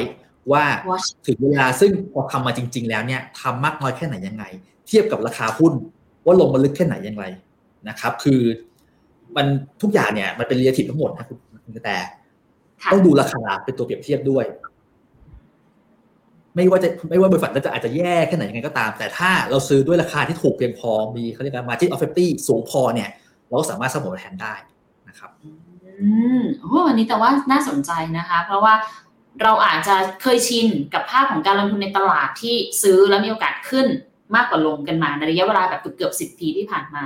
[0.53, 4.45] ว่า Watch ถึงเวลาซึ่งพอทำมาจริง ๆ แล้วเนี่ยทำมากน้อยแค่ไหนยังไง
[4.89, 5.73] เทียบกับราคาหุ้น
[6.25, 7.25] ว่าลงมาลึกแค่ไหนยังไง
[7.89, 8.41] นะครับ คือ
[9.37, 9.47] มัน
[9.83, 11.91] ทุกอย่างเนี่ยมันเป็นเรียทีฟทั้งหมดนะคุณคุณกระแต
[12.83, 14.45] ค่ะต้องดูราคาเป็นตัวเปรียบเทียบด้วย
[16.55, 23.09] ไม่ว่าจะไม่ว่าบริษัทนั้นจะอาจจะแย่แค่ไหนยังไงก็ตาม แต่ถ้าเราซื้อด้วยราคาที่ถูกเพียงพอมีเขาเรียกว่า margin of safety สูงพอเนี่ย
[23.49, 24.55] เราก็สามารถสร้างผลตอบแทนได้
[25.09, 25.31] นะครับ
[26.01, 26.09] อื
[26.39, 28.75] มโอ้วันนี้แต่ว่าน่าสนใจนะคะ เพราะว่า
[29.43, 33.87] เราอาจจะเคยชินกับภาพของการลงทุนในตลาดที่ซื้อแล้วมีโอกาสขึ้น
[34.35, 37.05] มากกว่าลงกันมาในระยะเวลาแบบเกือบๆสิบปีที่ผ่านมา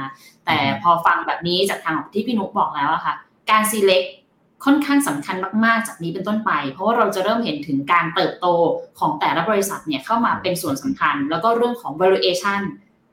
[0.51, 3.15] แต่อืมพอฟังแบบนี้จากทางที่พี่นุกบอกแล้วอะค่ะ
[3.51, 4.07] การ select
[4.65, 8.47] ค่อนข้างสำคัญมาก ๆ จากนี้เป็นต้นไป เพราะว่าเราจะเริ่มเห็นถึงการเติบโต
[9.01, 12.61] ของแต่ละบริษัทเนี่ยเข้ามาเป็นส่วนสำคัญ แล้วก็เรื่องของ valuation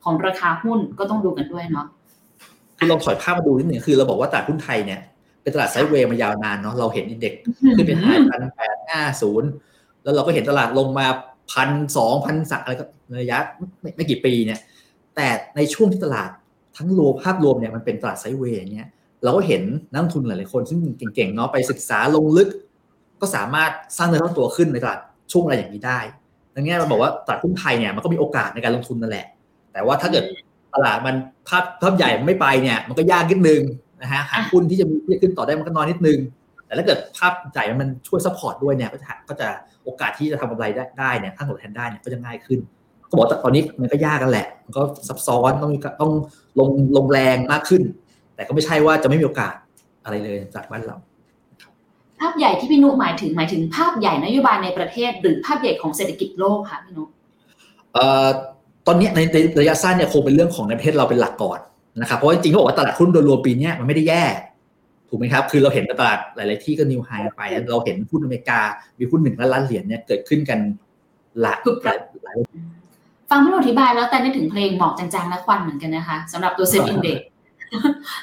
[0.03, 1.87] ของราคาหุ้นก็ต้องดูกันด้วยเนาะ
[2.77, 4.99] คือลองถอยภาพมาดูนิดหนึ่งคือเราบอกว่าตลาดหุ้นไทยเนี่ย
[5.41, 7.39] เป็นตลาดไซด์เวย์มายาวนานเนาะเราเห็นอินเด็กซ์
[7.77, 9.49] ขึ้นไปหาพันแปดห้าศูนย์
[10.03, 11.07] แล้วเราก็เห็นตลาดลงมา
[11.53, 13.37] พันสองพันสอะไรก็ในระยะ
[13.81, 14.59] ไม่ไม่กี่ปีเนี่ย
[15.15, 16.29] แต่ในช่วงที่ตลาด
[16.77, 18.87] ทั้งรวมภาพรวมเนี่ยมันเป็นตลาดไซเวย์อย่างเงี้ย
[19.23, 19.61] เราก็เห็น
[19.91, 20.79] นักทุนหลายๆคน ซึ่ง
[21.15, 22.49] เก่งๆเนาะไปศึกษาลงลึก
[23.21, 24.99] ก็สามารถสร้างเนื้อสร้างตัวขึ้นในตลาด
[25.31, 25.99] ช่วงอะไรอย่างนี้ได้
[26.55, 29.25] ดังนั้นเราบอกว่าตลาดหุ้นไทยเนี่ยมันก็มีโอกาสในการลงทุนนั่นแหละ
[29.73, 30.23] แต่ว่าถ้าเกิด
[30.73, 31.15] ตลาดมัน
[31.47, 33.61] ภาพภาพใหญ่ไม่ไปเนี่ยมันก็ยากนิดนึง
[34.01, 36.19] นะฮะหาหุ้นที่จะมีที่จะขึ้นต่อได้มันก็น้อยนิดนึง
[36.65, 39.47] แต่ถ้าเกิดภาพใหญ่มันช่วย support ด้วยเนี่ยก็จะก็จะ
[39.83, 42.59] โอกาสที่จะทำกำไรได้ได้เนี่ยถ้าผลตอบแทนได้เนี่ยก็จะง่ายขึ้น
[43.09, 46.11] ก็บอกว่าตอนนี้มันก็ยากกันแหละ มันก็ซับซ้อนต้องมีต้อง
[46.59, 47.81] ลงลงแรงมากขึ้น
[48.35, 49.53] แต่ก็ไม่ใช่ว่าจะไม่มีโอกาส
[50.03, 50.97] อะไรเลยจากบ้านเรา
[52.19, 57.03] ภาพใหญ่ที่พี่นุหมายถึงหมายถึงภาพใหญ่นโยบายในประเทศ หรือภาพใหญ่ของเศรษฐกิจโลกค่ะพี่นุ
[57.93, 58.27] เอ่อ
[58.87, 61.59] ตอนเนี้ยในในระยะสั้นเนี่ยคงเป็นเรื่องของในประเทศเราเป็นหลักก่อน
[62.01, 64.23] นะครับเพราะว่าจริงๆเขาบอกว่าตลาดหุ้นโดยรวมปีเนี้ยมันไม่ได้แย่
[65.09, 67.41] ถูกไหมครับ คือเราเห็นตลาดหลาย ๆ ที่ก็ new high ไป
[67.71, 68.59] เราเห็นหุ้นอเมริกา
[68.99, 70.59] มีหุ้นหนึ่งล้านล้านเหรียญเนี่ยเกิดขึ้นกัน
[71.41, 72.35] หลายหลายหลาย
[73.29, 77.17] ฟังพี่นุอธิบายแล้วแต่นึกถึงเพลงหมอกจางๆและควันเหมือนกันนะคะสำหรับตัว SET Index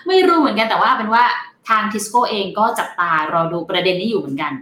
[0.06, 1.24] ไม่รู้เหมือนกันแต่ว่าเป็นว่า
[1.68, 4.52] ทางทิสโก้เองก็จับตารอดูประเด็นนี้อยู่เหมือนกัน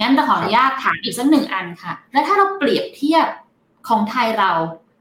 [0.00, 3.26] งั้นแต่ขออนุญาตถามอีกสักหนึ่งอันค่ะ แล้วถ้าเราเปรียบเทียบ
[3.88, 4.52] ของไทยเรา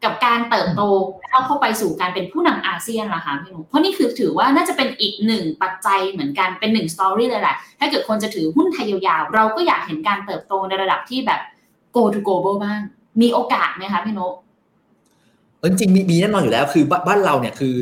[0.04, 0.82] กับการเติบโต
[1.30, 11.42] เข้าเข้าไปสู่การเป็นผู้นำอาเซียนล่ะคะพี่หนุ่มเพราะนี่คือถือว่าน่าจะเป็นอีกหนึ่งปัจจัยเหมือนกันเป็นหนึ่ง story เลยแหละถ้าเกิดคนจะถือหุ้นไทยยาวๆ เราก็อยากเห็นการเติบโตในระดับที่แบบ
[11.96, 12.80] go to global บ้าง
[13.22, 14.34] มีโอกาสไหมคะพี่โนก
[15.60, 17.74] เออจริงมีมีแน่นอนอยู่แล้วคือบ้านบ้านเราเนี่ยคือ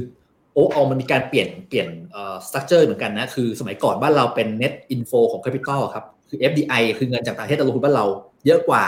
[0.53, 8.05] โอ้เอามันมีการเปลี่ยนเปลี่ยนเอ่อ structure เหมือนกันนะคือสมัยก่อนบ้านเราเป็น net inflow ของ capital ครับคือ FDI คือเงินจากต่างประเทศลงทุนบ้านเรา
[8.45, 8.83] เยอะกว่า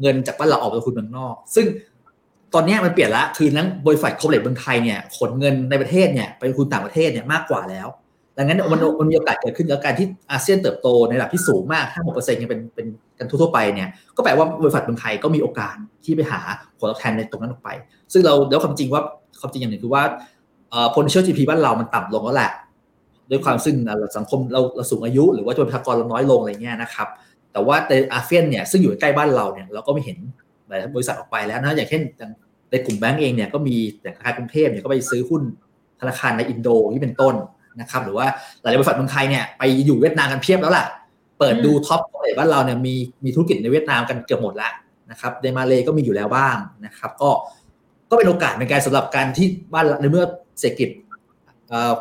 [0.00, 1.66] เงินจากบ้านเราออกไปลงทุนเมืองนอก ซึ่ง
[2.54, 7.88] ตอนนี้มันเปลี่ยนละคือนั้นบริษัทคอมเพล็กซ์เมืองไทยเนี่ยขนเงินในประเทศเนี่ยไปลงทุนต่างประเทศเนี่ยมากกว่าแล้ว
[8.36, 12.86] ดังนั้นมันมันมีโอกาสเกิดขึ้นแล้วการที่อาเซียนเติบโตในระดับที่สูงมาก5-6%ยังเป็นเป็น
[13.18, 16.40] กันทั่วไปเนี่ยก็แปลว่าบริษัทเมืองไทยก็มีโอกาสที่ไปหา
[16.78, 17.70] ผลตอบแทนในตรงนั้นออกไป
[18.12, 19.02] ซึ่งเราแล้วความจริงว่า
[19.40, 20.02] ความจริงอย่างหนึ่งคือว่า
[20.70, 22.52] เอ่อ potential GDP บ้านเรามันต่ำลงแล้วแหละ
[23.30, 23.76] ด้วยความซึ่ง
[24.16, 27.08] สังคมเราเราสูงอายุ หรือว่าจำนวนประชากรเราน้อยลงอะไรเงี้ยนะครับ
[27.52, 30.18] แต่ว่าในอาเซียนเนี่ยซึ่งอยู่ใกล้บ้านเราเนี่ยเราก็ไม่เห็น
[30.68, 32.02] หลายบริษัทออกไปแล้วนะอย่างเช่น
[32.70, 35.42] ในกลุ่มแบงก์เองเนี่ยก็มีอย่างธนาคารกรุงเทพเนี่ยก็ไปซื้อหุ้น
[36.00, 37.34] ธนาคารในอินโดที่เป็นต้น
[37.80, 38.26] นะครับหรือว่า
[38.62, 40.86] หลายบริษัทเมืองไทยเนี่ยไปอยู่เวียดนามกันเพียบแล้วล่ะ
[41.38, 44.72] เปิดดู top เลยบ้านเราเนี่ยมีมีธุรกิจในเวียดนามกันเกือบหมดแล้ว
[45.10, 47.30] นะครับในมาเลก็มีอยู่แล้วบ้างนะครับ ก็
[48.10, 50.24] ก็เป็นโอกาสในการสำหรับการที่บ้านในเมื่อ
[50.60, 50.90] เศรษฐกิจ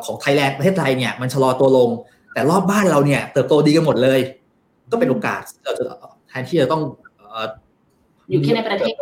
[0.05, 1.89] ของไทยแลนด์ประเทศไทยเนี่ยมันชะลอตัวลง
[2.33, 4.19] แต่รอบบ้านเราเนี่ยเติบโตดีกันหมดเลย
[4.91, 5.83] ก็เป็นโอกาสเราจะ
[6.29, 6.81] แทนที่จะต้อง
[8.29, 8.93] อยู่แค่ในประเทศ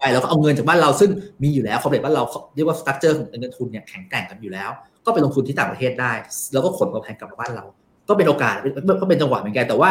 [0.00, 1.10] ไปแล้วก็เอาเงินจากบ้านเราซึ่ง
[1.42, 4.70] มีอยู่แล้ว corporate บ้านเราเรียกว่า structure ของเงินทุนเนี่ยแข็งแกร่งกันอยู่แล้ว
[5.04, 6.12] ก็ไปลงทุนที่ต่างประเทศได้
[6.52, 7.64] แล้วก็ขนกำไรกลับมาบ้านเรา
[8.08, 8.56] ก็เป็นโอกาส
[9.00, 9.90] ก็เป็นจังหวะเหมือนกันแต่ว่า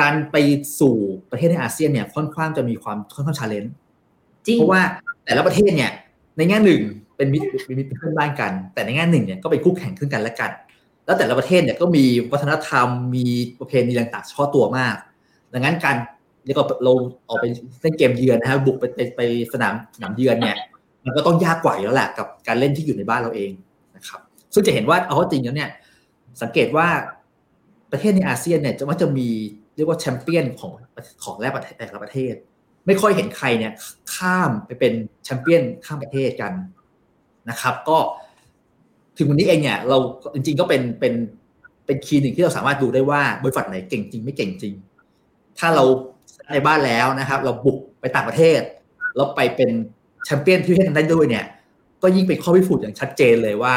[0.00, 0.36] การไป
[0.80, 0.94] สู่
[1.30, 3.74] ประเทศในอาเซียนเนี่ยค่อนข้างจะมีความค่อนข้าง challenge
[4.56, 4.82] เพราะว่า
[5.24, 5.90] แต่ละประเทศเนี่ย
[6.36, 6.82] ในแง่หนึ่ง
[7.16, 10.50] เป็นมิตรเป็นเพื่อนบ้านกัน แต่ในแง่หนึ่งเนี่ยก็เป็นคู่แข่งขึ้นกันและกัน
[11.04, 13.26] แล้วแต่ละประเทศเนี่ยก็มีวัฒนธรรมมี
[13.58, 14.96] ประเพณีต่างๆเฉพาะตัวมาก
[15.52, 15.96] ดังนั้นการ
[16.46, 16.92] นี่ก็เรา
[17.28, 17.44] ออกไป
[17.80, 19.20] เล่นเกมเยือนนะครับบุกไปไปไป
[19.52, 20.56] สนามสนามเยือนเนี่ย
[21.04, 23.50] มันก็ต้องยากกว่าแล้วแหละกับการเล่นที่อยู่ในบ้านเราเอง
[23.96, 24.20] นะครับ
[24.54, 25.70] ซึ่งจะเห็นว่าเอาจริงแล้วเนี่ย
[26.42, 26.86] สังเกตว่า
[27.94, 29.28] ประเทศในอาเซียนเนี่ยจะว่าจะมี
[29.76, 30.72] เรียกว่าแชมเปี้ยนของ
[31.24, 31.34] ของ
[31.78, 32.34] แต่ละประเทศ
[32.86, 33.72] ไม่ค่อยเห็นใครเนี่ย
[34.14, 34.92] ข้ามไปเป็น
[35.24, 36.52] แชมเปี้ยนข้ามประเทศกัน
[37.50, 37.98] นะครับ ก็
[39.16, 39.98] ถึงวันนี้เองเนี่ยเรา
[40.34, 41.14] จริงๆก็เป็นเป็น
[41.86, 44.74] เป็นคีย์หนึ่งที่เราสามารถดูได้ว่าบริษัทไหนเก่งจริงไม่เก่งจริง
[45.58, 45.84] ถ้าเรา
[46.52, 48.60] ในบ้านแล้วนะครับ เราบุกไปต่างประเทศ
[49.16, 49.70] แล้วไปเป็น
[50.24, 51.44] แชมเปี้ยนที่ประเทศนั้นได้ด้วยเนี่ย
[52.02, 53.74] ก็ยิ่งเป็นข้อพิสูจน์อย่างชัดเจนเลยว่า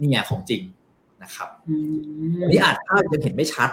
[0.00, 0.62] นี่ไงของจริง
[1.24, 1.48] นะครับ
[2.50, 3.70] นี่อาจภาพยังเห็นไม่ชัด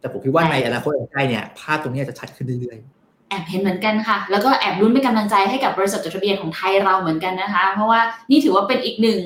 [0.00, 9.20] แต่ผมคิดว่าในอนาคตใกล้เนี่ยภาพตรงนี้จะชัดขึ้นเรื่อยๆแอบเห็นเหมือนกันค่ะ แล้วก็แอบรุ้นเป็นกำลังใจให้กับบริษัทจดทะเบียนของไทยเราเหมือนกันนะคะ เพราะว่านี่ถือว่าเป็นอีกหนึ่ง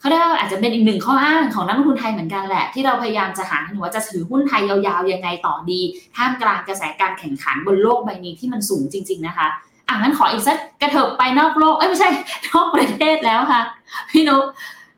[0.00, 5.80] เขาได้อาจจะเป็นอีกหนึ่งข้ออ้างของนักลงทุนไทยเหมือนกันแหละ ที่เราพยายามจะหาหนูว่าจะถือหุ้นไทยยาวๆยังไงต่อดี
[6.16, 9.46] ท่ามกลางกระแสการแข่งขันบนโลกใบนี้ที่มันสูงจริง ๆนะคะ
[9.88, 12.10] อะงั้นขออีกสักกระเถิบไปนอกโลกเอ้ยไม่ใช่
[12.48, 13.62] นอกประเทศแล้วค่ะ
[14.10, 14.44] พี่นุ๊ก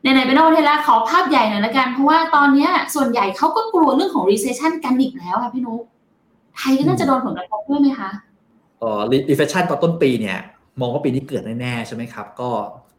[0.03, 5.81] ในไหนไปนอกประเทศแล้วขอภาพใหญ่หน่อยละกัน เพราะว่าตอนนี้ส่วนใหญ่เขาก็กลัวเรื่องของ recession กันอีกแล้วค่ะพี่นุ๊ก
[6.55, 8.09] ไทยก็น่าจะโดนผลกระทบด้วยไหมคะ
[8.81, 10.37] อ๋อ recession ตอนต้นปีเนี่ย
[10.79, 12.49] มองว่าปีนี้เกิดแน่ๆใช่ไหมครับ ก็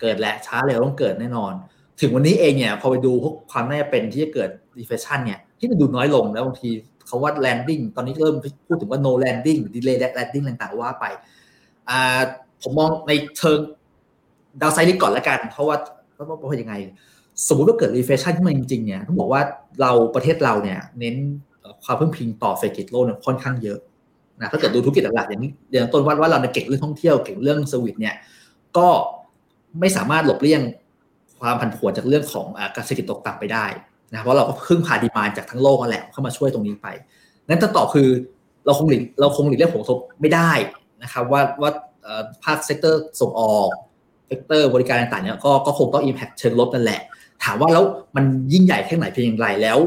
[0.00, 1.52] เกิดแหละช้าเร็วต้องเกิดแน่นอน
[2.00, 6.70] ถึงวันนี้เองเนี่ยพอไปดูพวกความน่าจะเป็นที่จะเกิด recession เนี่ยที่มันดูน้อยลงแล้วบางที
[7.06, 8.34] เขาว่า landing ตอนนี้เริ่ม
[8.66, 11.04] พูดถึงว่า no landing delay landing ต่างๆว่าไป
[11.88, 12.20] อ่า
[12.62, 13.58] ผมมองในเชิง
[14.60, 15.76] ดาวไซด์ก่อนล้วกัน เพราะว่า
[16.26, 16.74] เพราะว่ายังไง
[17.48, 19.42] สมมติว่าเกิด recession ขึ้นมาจริงๆเนี่ยต้องบอกว่า
[19.80, 21.16] เราประเทศเราเนี่ย เน้น
[21.84, 23.78] ความพึ่งพิงต่อเศรษฐกิจโลกเนี่ยค่อนข้างเยอะ
[24.40, 28.14] นะถ้าเกิดดูธุรกิจหลักๆอย่างนี้อย่างต้นว่าว่าเราเก่งเรื่องท่องเที่ยวเก่งเรื่องสวิตเนี่ย
[28.76, 28.88] ก็
[29.80, 30.62] ไม่สามารถหลบเลี่ยง
[31.40, 33.66] ความผันผวนจากเรื่องของการเศรษฐกิจตกต่ำไปได้
[34.12, 36.88] นะเพราะเราก็พึ่งพาดีมานจากทั้งโลกนั่นแหละเข้ามาช่วยตรงนี้ไป
[37.48, 38.08] นั้นถ้าต่อคือ
[38.66, 40.52] เราคงหลีกเราคงหลีกเลี่ยงผลกระทบไม่ได้
[41.02, 41.70] นะครับว่าว่า
[42.44, 43.68] ภาค sector ส่งออก
[44.32, 47.00] sector บริการต่างๆเนี่ยก็ก็คงต้อง impact เชิงลบนั่นแหละ
[47.44, 47.84] ถามว่าแล้ว
[48.16, 49.78] มันยิ่งใหญ่แค่ไหนเพียงอย่างไรแล้ว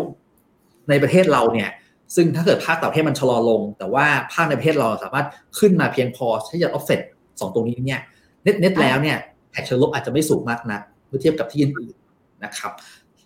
[0.90, 1.70] ในประเทศเราเนี่ย
[2.16, 5.28] ซึ่งถ้าเกิดภาคต่างประเทศมันชะลอลง แต่ว่าภาคในประเทศเราสามารถ
[5.60, 7.00] ขึ้นมาเพียงพอที่จะออฟเซ็ต
[7.40, 8.02] สองตรงนี้เนี่ย
[8.44, 9.18] net net แล้วเนี่ย
[9.52, 12.72] impact เชิงลบอาจจะไม่สูงมากนะเมื่อเทียบกับที่อื่นๆนะครับ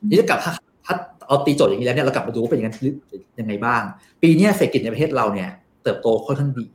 [0.10, 0.52] นี่จะกลับถ้า
[0.86, 0.96] ถ้า
[1.28, 2.76] เอาตีโจทย์อย่างนี้แล้วเนี่ยเรากลับมาดูว่าเป็นอย่างนั้น
[3.40, 3.82] ยังไงบ้าง
[4.22, 5.50] ปีนี้เศรษฐกิจในประเทศเราเนี่ย
[5.84, 6.66] เติบโตค่อนข้างดี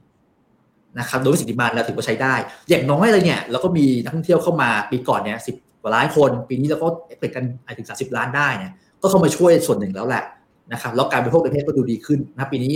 [0.98, 2.34] นะครับโดยสิทธิมาเราถือว่าใช้ได้
[2.68, 6.88] อย่างน้อยเลยเนี่ยเราก็มีนักท่องเที่ยวเข้ามาปีก่อนเนี่ยสิบกว่าล้านคน ปีนี้เราก็
[7.20, 7.44] เป็นกัน
[7.78, 10.24] ถึงสาสิบล้านได้เนี่ยก็เข้ามาช่วยส่วนหนึ่งแล้วแหละ
[10.72, 12.74] นะครับแล้วการบริโภคในประเทศก็ดูดีขึ้นนะปีนี้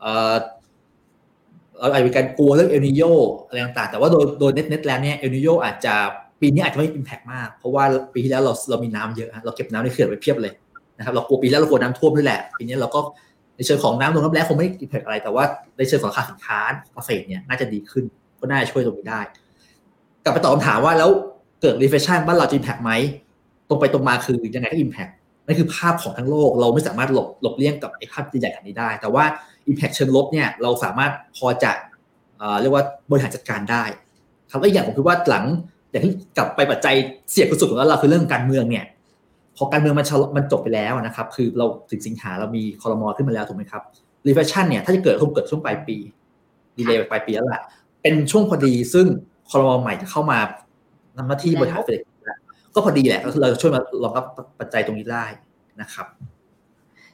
[0.00, 0.34] เอ่อ
[1.80, 3.02] เราอาจจะมีการกลัวเรื่องเอลนิโย
[3.46, 5.94] อะไรต่างๆแต่ว่าโดยโดยเน็ตเน็ตแล้วเนี่ยเอลนิโยอาจจะ
[6.40, 10.52] ปีนี้อาจจะไม่ impact มาก เพราะว่าปีที่แล้วเราเรามีน้ำเยอะเราเก็บน้ำในเขื่อนไว้เพียบเลย
[10.98, 13.00] นะครับเรากลัวปีแล้วเรากลัวน้ำท่วมด้วยแหละปีนี้เราก็
[13.60, 15.44] ในเชิงของน้ำลงน้ำแล้งคงไม่ impact อะไร แต่ว่า
[15.76, 16.60] ในเชิงของราคาสินค้า
[16.94, 18.04] เกษตรเนี่ยน่าจะดีขึ้น
[18.40, 19.20] ก็น่าจะช่วยตรงนี้ได้
[20.24, 21.10] กลับไปตอบคำถามว่าแล้ว
[21.60, 22.90] เกิด recession บ้านเราจะ impact ไหม
[23.68, 25.08] ตรงไปตรงมาคือยังไงก็ impact
[25.46, 29.24] นั่นคือภาพของทั้งโลก เราไม่สามารถหลบหลบเลี่ยงกับไอ้ภาพใหญ่ๆแบบนี้ได้ แต่ว่า
[29.68, 31.72] impact เชิงลบเนี่ยเราสามารถพอจะ
[32.60, 33.84] เรียกว่าบริหารจัดการได้
[34.50, 35.44] ครับและอย่างผมคิดว่าหลัง
[35.90, 36.94] อย่างที่กลับไปปัจจัย
[37.30, 38.84] เสี่ยงสุดของเราคือเรื่องการเมืองเนี่ย
[39.62, 43.82] พอการเมืองมันมันจบไปแล้วนะครับ คือเราถึงสิงหาเรามีคอรมอขึ้นมาแล้วถูกไหมครับ
[44.26, 45.96] recession เนี่ยถ้าจะเกิดคงเกิดช่วงปลายปี
[46.76, 47.62] delay ปลายปีแล้วแหละ
[48.02, 49.06] เป็นช่วงพอดีซึ่ง
[49.50, 50.38] คอรมอใหม่จะเข้ามา
[51.16, 52.10] ทำหน้าที่บริหารเศรษฐกิจ
[52.74, 54.24] ก็พอดีแหละก็คือเราช่วยมารองรับ
[54.60, 55.24] ปัจจัยตรงนี้ได้
[55.80, 56.06] นะครับ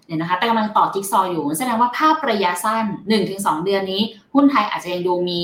[0.06, 2.84] เนี่ยนะคะแต่กำลังต่อจิ๊กซอว์อยู่ แสดงว่าภาพระยะสั้น
[3.24, 4.02] 1-2 เดือนนี้
[4.34, 5.42] หุ้นไทยอาจจะยังดูมี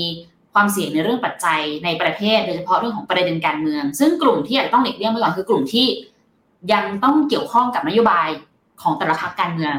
[0.53, 5.85] ความเสี่ยงในเรื่องปัจจัยในประเทศ โดยเฉพาะเรื่องของประเด็นการเมือง ซึ่งกลุ่มที่อาจจะต้องหลีกเลี่ยงไปก่อนคือกลุ่มที่
[6.73, 8.27] ยังต้องเกี่ยวข้องกับนโยบาย
[8.81, 9.75] ของแต่ละพรรคการเมือง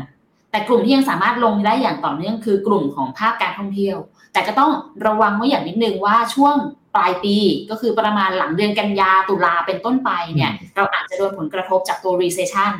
[0.50, 3.96] แต่กลุ่มที่ยังสามารถลงได้อย่างต่อเนื่องคือกลุ่มของภาคการท่องเที่ยว
[4.32, 4.72] แต่ก็ต้อง
[5.06, 6.56] ระวังไว้อย่างนิดนึงว่าช่วง
[6.94, 7.36] ปลายปี
[7.70, 12.72] ก็คือประมาณหลังเดือนกันยาตุลาเป็นต้นไปเนี่ย เราอาจจะโดนผลกระทบจากตัว recession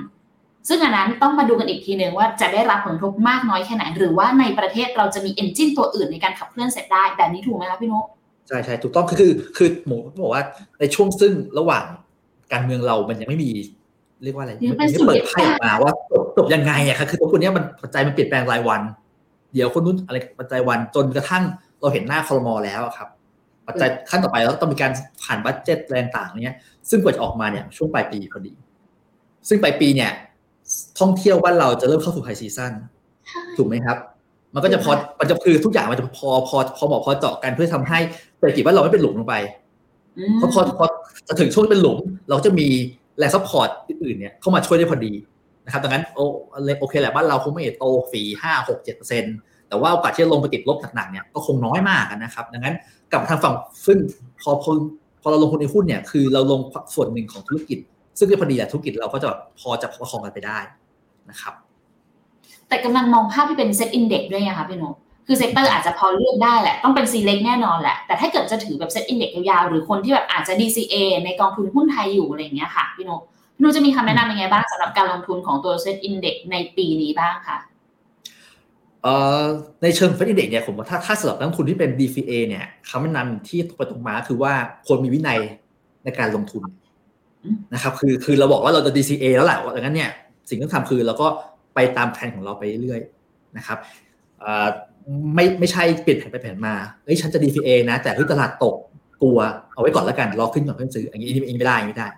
[0.69, 8.07] ซึ่งอันนั้นต้องมาดูกันอีกทีหนึ่งว่าจะได้รับผลกระทบมากน้อยแค่ไหน หรือว่าในประเทศเราจะมีเอนจินตัวอื่นในการขับเคลื่อนเสร็จได้ แบบนี้ถูกไหมคะพี่นุ๊ก
[8.49, 10.45] ใช่ใช่ถูกต้องคือคือคือหมูบอกว่า
[10.81, 11.85] ในช่วงซึ่งระหว่าง
[12.53, 13.51] การเมืองเรามันยังไม่มี
[14.23, 18.83] เรียกว่าอะไรยังมันเป็นไม่สูตรเปิดไพ่ออกมาว่าจบจบยังไงอะครับคือตรงคนนี้ยมันปัจจัยมันเปลี่ยนแปลงรายวัน
[19.53, 21.43] เดี๋ยวคนนู้นอะไรปัจจัยวันจนกระทั่ง
[21.81, 23.09] เราเห็นหน้าคอรมอแล้วอะครับ
[23.67, 26.57] ปัจจัยขั้นต่อไปเราต้องมีการผ่านบัตเจ็ตแรงต่างๆเนี้ย
[26.91, 28.53] ซึ่งกว่าจะออกมาเนี่ยช่วงปลายปีพอดี
[29.49, 30.11] ซึ่งปลายปีเนี่ย
[30.99, 32.73] ท่องเที่ยวบ้านเราจะเริ่มเข้าสู่ high season
[33.57, 33.99] ถูกไหมครับ
[34.55, 37.99] มันก็จะพอมันจะคือทุกอย่างมันจะพอพอพอเหมาะพอเจาะกันเพื่อทำให้
[38.39, 39.35] เศรษฐกิจบ้านเราไม่เป็นหลุมลงไป
[40.19, 40.87] อืมเพราะพอพอ
[41.29, 41.99] จะถึงช่วงที่เป็นหลุม
[42.31, 42.69] เราจะมี
[43.19, 45.13] แรง support อื่นๆเนี่ยเข้ามาช่วยได้พอดี
[45.65, 46.21] นะครับดังนั้นโอ
[46.81, 49.37] โอเคแหละบ้านเราคงไม่โตสี่ห้าหกเจ็ดเปอร์เซ็นต์
[49.69, 52.75] แต่ว่าโอกาสที่จะลงไปติดลบหนักๆเนี่ยก็คงน้อยมากนะครับ ดังนั้น
[53.13, 53.55] กลับทางฝั่ง
[53.87, 53.99] ซึ่ง
[54.43, 54.71] พอพอ
[55.23, 56.61] พอเราลงทุนในหุ้นเนี่ยคือเราลง
[56.95, 57.79] ส่วนหนึ่งของธุรกิจ
[58.19, 59.29] ซึ่งก็พอดีแหละธุรกิจเราก็จะ
[59.61, 60.59] พอจะประคองกันไปได้
[61.31, 61.55] นะครับ
[62.69, 64.95] แต่กำลังมองภาพที่เป็น SET Index ด้วยไงคะพี่นก
[65.27, 73.17] คือ sector อาจจะพอเลือกได้แหละ ต้องเป็น select แน่นอนแหละ แต่ถ้าเกิดจะถือแบบ SET Index ยาวๆหรือคนที่แบบอาจจะ DCA ในกองทุนหุ้นไทยอยู่อะไรอย่างเงี้ยค่ะพี่นุ
[73.55, 77.59] พี่นุจะมีคำแนะนำยังไงบ้างสำหรับการลงทุนของตัว SET Index ในปีนี้บ้างค่ะ
[79.03, 79.45] เอ่อ
[79.83, 84.53] ในเชิงเฟดเด็กเนี่ยผมว่าถ้าถ้าสำหรับนักลงทุนที่เป็น DCA เนี่ยคำแนะนำที่ตรงไปตรงมาคือว่า
[84.87, 85.41] ควรมีวินัย
[86.05, 86.63] ในการลงทุน
[87.75, 90.11] นะครับคือคือเราบอกว่าเราจะ DCA แล้วแหละว่าดังนั้นเนี่ย
[90.49, 91.27] สิ่งที่ต้องทำคือเราก็
[91.75, 93.79] ไปตามแผนของเราไปเรื่อยๆนะครับ
[94.41, 94.67] เอ่อ
[95.35, 98.75] ไม่ไม่ใช่เปลี่ยนแผนไปแผนมาเฮ้ยฉันจะ DCA นะแต่ที่ตลาดตก
[99.23, 99.39] กลัว
[99.75, 102.09] เอาไว้ก่อนแล้วกันรอขึ้นก่อนเพิ่งซื้ออย่างนี้อันนี้ไม่ได้อย่างนี้ไม่ได้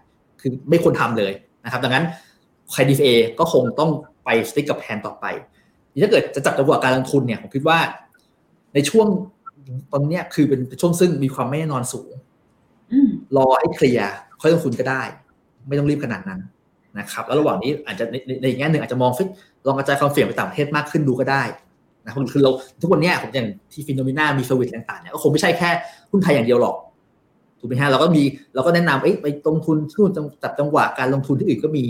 [0.41, 1.33] คือไม่ควรทำเลย
[1.65, 2.05] นะครับ ดังนั้น
[2.73, 3.91] ใคร DCA ก็คงต้อง
[4.25, 5.25] ไป stick กับแผนต่อไป
[6.03, 7.79] ถ้าเกิดจะจับจังหวะการลงทุนเนี่ยผมคิดว่า
[8.75, 9.07] ในช่วง
[9.93, 12.11] ตอนเนี้ยคือเป็นช่วงซึ่งมีความไม่แน่นอนสูง
[12.93, 15.03] อืมรอให้เคลียร์ค่อยลงทุนก็ได้
[15.69, 16.41] ไม่ต้องรีบขนาดนั้น
[16.99, 19.29] นะครับ แล้วระหว่างนี้อาจจะในในในอีกแง่หนึ่งอาจจะมองฟิต
[19.67, 21.43] ลองกระจายความเสี่ยงไปต่างประเทศมากขึ้นดูก็ได้
[22.07, 25.71] นะครับคือเราทุกวันเนี้ยผมอย่างที่ Finnomena มี service ต่างๆเนี่ยก็คงไม่ใช่แค่
[26.11, 26.77] หุ้นไทยอย่างเดียวหรอก
[27.61, 28.23] ถูกไหมฮะเราก็มี
[28.55, 30.11] เราก็แนะนำเอ้ยไปลงทุนทุน
[30.43, 31.85] จับจังหวะการลงทุนที่อื่นก็มี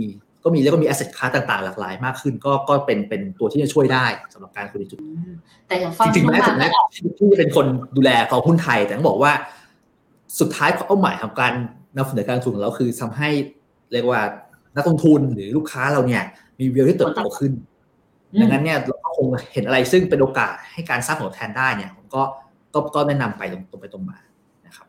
[0.44, 5.33] ก็มีแล้วก็มี asset class ต่างๆ หลากหลายมากขึ้น ก็ก็เป็นเป็นตัวที่จะช่วยได้สำหรับการลงทุนในจุดอืม
[5.68, 6.81] แต่อย่างฟังจริงๆดูแม้มาถึงแม้ก็
[7.18, 9.33] ที่เป็นคนดูแลกองหุ้นไทย แต่ต้องบอกว่า
[10.40, 11.52] สุดท้ายเป้าหมายของการ
[11.96, 13.29] นำเสนอการลงทุนของเราคือทำให้
[13.92, 14.20] เรียกว่า
[14.76, 16.22] นักลงทุนหรือลูกค้าเราเนี่ย
[16.59, 17.52] มีวิวที่เติบโตขึ้น
[18.33, 22.22] อืมดังนั้นเนี่ยเราก็ คงเห็นอะไรซึ่งเป็นโอกาสให้การสร้างผลตอบแทนได้เนี่ยผมก็
[22.74, 24.18] ก็ก็แนะนำไปตรงตรงไปตรงมา
[24.66, 24.87] นะครับ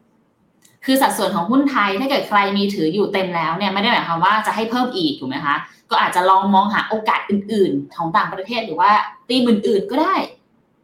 [0.86, 5.56] คือสัดส่วนของหุ้นไทยถ้าเกิดใครมีถืออยู่เต็มแล้วเนี่ยไม่ได้หมายความว่าจะให้เพิ่มอีกถูกไหมคะ
[5.92, 8.90] ก็อาจจะลองมองหาโอกาสอื่น ๆ ของต่างประเทศหรือว่า
[9.30, 10.16] ตีมอื่น ๆ ก็ได้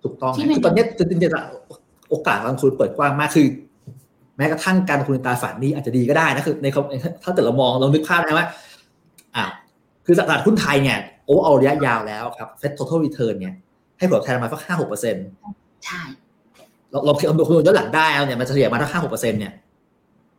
[0.03, 1.29] ถูกต้องที่มันคือตอนเนี้ยจริงๆจะ
[2.10, 3.47] โอกาสการลงทุนเปิดกว้างมากคือ
[4.38, 6.84] แม้กระทั่งการลงทุนในตราสารหนี้อาจจะดีก็ได้นะคือในเขา
[7.23, 8.47] ถ้าเกิดเรามองเรานึกภาพนะว่า
[9.36, 9.43] อ่า
[10.06, 13.53] คือตลาดหุ้นไทยเนี่ย โอ้เอาระยะยาวแล้วครับ Fed total return เนี่ย
[13.99, 15.25] ให้ผลตอบแทนมาสักห้าหกเปอร์เซ็นต์
[15.86, 16.01] ใช่
[16.91, 19.53] เราเราคำนวณคำนวณย้อนหลังได้แล้วเนี่ยมันเฉลี่ยมาทั้งห้าหกเปอร์เซ็นต์เนี่ย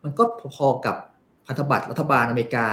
[0.03, 0.23] มันก็
[0.55, 0.95] พอๆกับ
[1.47, 2.67] พันธบัตรรัฐบาลอเมริกา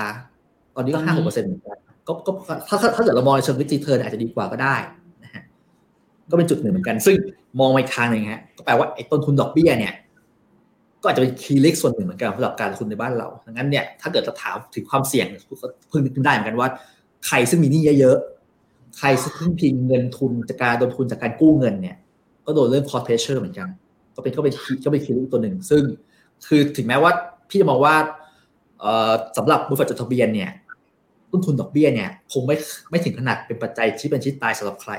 [0.75, 2.31] ตอนนี้ก็ห้าหกเปอร์เซ็นต์เหมือนกันก็ก็
[2.69, 4.77] ถ้าถ้าถ้าเกิดเรามองในเชิงวิจิเทอร์อาจจะดีกว่าก็ได้
[5.25, 5.43] นะฮะ
[6.31, 7.17] ก็เป็นจุดหนึ่งเหมือนกัน ซึ่ง
[7.61, 9.95] มองมาอีกทางหนึ่งฮะก็แปลว่าไอ้ต้นทุนดอกเบี้ยเนี่ย
[11.03, 15.27] ก็อาจจะเป็น key risk ส่วนหนึ่งเหมือนกันสำหรับการลงทุนในบ้านเราดังนั้นเนี่ยถ้าเกิดจะถามถึงความเสี่ยง
[15.63, 16.69] ก็พึงนึกขึ้นได้เหมือนกันว่า
[17.27, 21.97] ใครซึ่งมีหนี้เยอะๆ ใครซึ่งพิงเงินทุนจากการลงทุนจากการกู้เงินเนี่ย
[22.47, 23.69] ก็โดนเรื่อง cost pressure เหมือนกัน
[24.15, 24.55] ก็เป็นก็เป็น
[24.85, 25.83] ก็เป็นคีย์ตัวหนึ่ง ซึ่ง
[26.47, 27.13] คือถึงแม้ว่า
[27.49, 27.95] พี่จะมองว่า
[29.37, 30.51] สำหรับบริษัทจดทะเบียนเนี่ย
[31.31, 32.57] ต้นทุนดอกเบี้ยเนี่ยคงไม่
[32.91, 34.93] ไม่ถึงขนาดเป็นปัจจัยที่เป็นชิ้ตายสำหรับใคร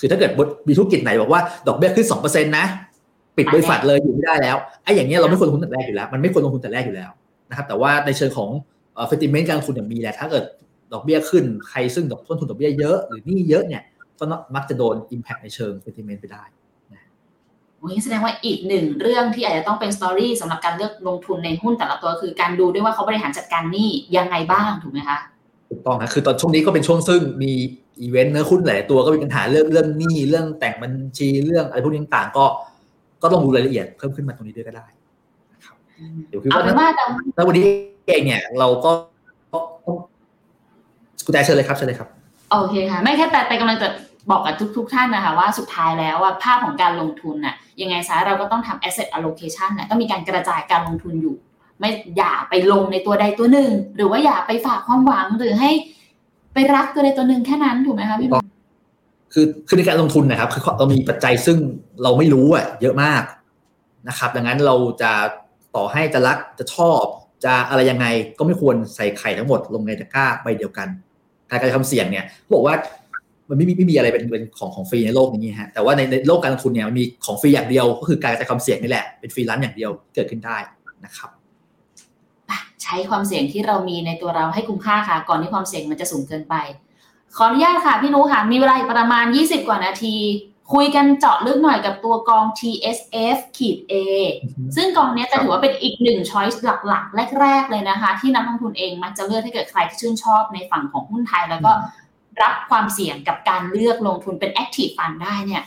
[0.00, 0.30] คือถ้าเกิด
[0.68, 2.64] มีธุรกิจไหนบอกว่าดอกเบี้ยขึ้นสองเปอร์เซ็นต์นะ
[3.36, 7.10] ปิดบริษัทเลยอยู่ไม่ได้แล้วไอ้อย่างเงี้ยเราไม่ควรลงทุนแต่แรกอยู่แล้ว มันไม่ควรลงทุนแต่แรกอยู่แล้ว
[7.50, 8.50] นะครับแต่ว่าในเชิงของ
[8.94, 10.44] เอ่อ sentiment การลงทุนเนี่ยมีแหละถ้าเกิด
[10.92, 13.82] ดอกเบี้ยขึ้นใครซึ่งดอกต้นทุนดอกเบี้ยเยอะหรือหนี้เยอะเนี่ย
[14.18, 14.24] ก็
[14.54, 16.44] มักจะโดน impact ในเชิง sentiment ไปได้
[17.78, 25.18] โอ้ยแสดงว่าอีกหนึ่งเรื่องที่อาจจะต้องเป็นสตอรี่สำหรับการเลือกลงทุนในหุ้นแต่ละตัวคือการดูด้วยว่าเขาบริหารจัดการหนี้ยังไงบ้างถูกไหมคะ
[25.70, 27.52] ถูกต้องครับคือตอนช่วงนี้ก็เป็นช่วงซึ่งมี
[28.00, 32.44] อีเวนต์เนื้อหุ้นหลายตัวก็มีปัญหาเรื่องเรื่องหนี้เรื่องแต่งบัญชีเรื่องอะไรพวกนี้ต่างๆก็
[33.22, 34.86] ก็ต้องดูรายละเอียดเพิ่มขึ้นมาตรงนี้ด้วยก็ได้
[35.52, 35.76] นะครับ
[36.28, 37.64] เดี๋ยวคิดเอาว่าเป็นว่าแต่แล้ววันนี้
[38.08, 39.11] เองเนี่ยเราก็ก็
[41.24, 42.08] คุณแดเชิญเลยครับเชิญเลยครับ
[42.50, 43.88] โอเคค่ะ ไม่แค่แต่แต่กำลังจะ
[44.30, 51.36] บอกกับทุก ๆ ท่านนะคะว่าสุดท้ายแล้วว่าภาพของการลงทุนน่ะยังไงซะเราก็ต้องทำ asset allocation น่ะต้องมีการกระจายการลงทุนอยู่
[51.78, 55.70] ไม่อย่าไปลงในตัวใดตัวหนึ่ง หรือว่าอย่าไปฝากความหวังหรือให้
[56.54, 58.42] ไปรักตัวใดตัวหนึ่งแค่นั้นถูกไหมคะพี่หนุ่ม
[59.32, 61.58] คือคือในการลงทุนนะครับ คือเรามีปัจจัยซึ่ง
[62.02, 63.22] เราไม่รู้อะเยอะมาก
[64.08, 65.12] นะครับ ดังนั้นเราจะ
[65.76, 67.02] ต่อให้จะรักจะชอบ
[67.44, 68.06] จะอะไรยังไง
[68.38, 70.88] ก็ไม่ควรใส่ไข่ทั้งหมดลงในตะกร้าใบเดียวกัน
[71.52, 72.74] การกระทำเสี่ยงเนี่ยเขาบอกว่า
[73.48, 80.56] มันไม่มีไม่มีอะไรเป็นเป็นของของฟรีในโลกนี้ฮะแต่ว่าในในโลกการลงทุนเนี่ยมันมีของฟรีอย่างเดียว ก็คือการกระจายความเสี่ยงนี่แหละเป็นฟรีแลนซ์อย่างเดียวเกิดขึ้นได้
[81.04, 81.30] นะครับ
[82.82, 86.54] ใช้ความเสี่ยงที่เรามีในตัวเราให้คุ้มค่าค่ะ ก่อนที่ความเสี่ยงมันจะสูงเกินไป
[87.36, 90.14] ขออนุญาตค่ะพี่นุค่ะมีเวลาอีกประมาณ 20 กว่านาที
[90.72, 93.94] คุยกันเจาะลึกหน่อยกับตัวกอง TSF ขีด A
[94.76, 101.72] ซึ่งกองเนี้ยจะถือว่าเป็นอีกหนึ่งช้อยส์หลักๆ แรก ๆ เลยนะคะ ที่นักลงทุนเองมักจะเลือกให้เกิดใครที่ชื่นชอบในฝั่งของหุ้นไทย แล้วก็
[102.42, 105.62] รับความเสี่ยงกับการเลือกลงทุนเป็น Active Fund ได้เนี่ย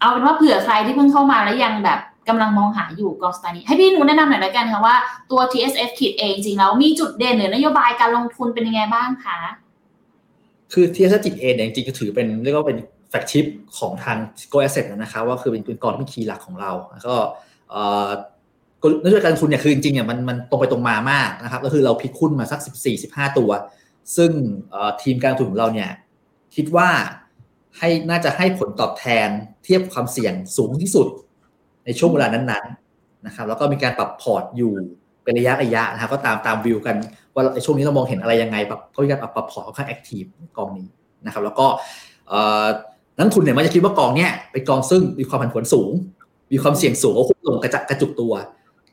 [0.00, 4.96] เอาเป็นว่าเผื่อใครที่เพิ่งเข้ามาแล้วยังแบบกำลังมองหาอยู่กองสตาร์นี้ ให้พี่หนูแนะนำหน่อยละกันค่ะว่า
[5.30, 9.38] ตัว TSF ขีด A จริงๆแล้วมีจุดเด่นหรือนโยบายการลงทุนเป็นยังไงบ้างคะ
[10.72, 12.78] คือ TSF เองเนี่ยจริงๆก็ถือเป็นเรียกว่าเป็น
[13.10, 13.46] flagship
[13.78, 14.16] ของทาง
[14.52, 16.70] Go Asset นะครับว่าคือเป็นเป็นกองที่เป็น key หลักของเรา
[17.06, 17.14] ก็
[19.04, 22.60] นโยบายการลงทุนเนี่ยคือจริงๆเนี่ยมันมันตรงไปตรงมามากนะครับก็คือเรา pick หุ้นมาสัก
[22.98, 23.50] 14-15 ตัว
[24.16, 24.30] ซึ่ง
[25.02, 25.90] ทีมการลงทุนของเราเนี่ย
[26.56, 26.88] คิดว่า
[27.78, 29.28] ให้น่าจะให้ผลตอบแทน
[29.64, 31.08] เทียบความเสี่ยงสูงที่สุด
[31.84, 34.74] ในช่วงเวลานั้นๆนะครับแล้วก็มีการปรับพอร์ตอยู่
[35.24, 36.96] เป็นระยะระยะนะครับก็ตามตามวิวกัน
[37.34, 40.22] ว่าในช่วงนี้เรามองเห็นอะไรยังไงแบบเขามีการปรับปรับพอร์ตค่อนข้างแอคทีฟ
[40.56, 40.88] กองนี้
[41.24, 41.66] นะครับแล้วก็
[43.20, 45.90] นักทุนเนี่ยมันจะคิดว่ากองเนี้ยเป็นกองซึ่งมีความผันผวนสูง
[46.52, 48.32] มีความเสี่ยงสูงก็หุ้นลงกระจักระจุกตัว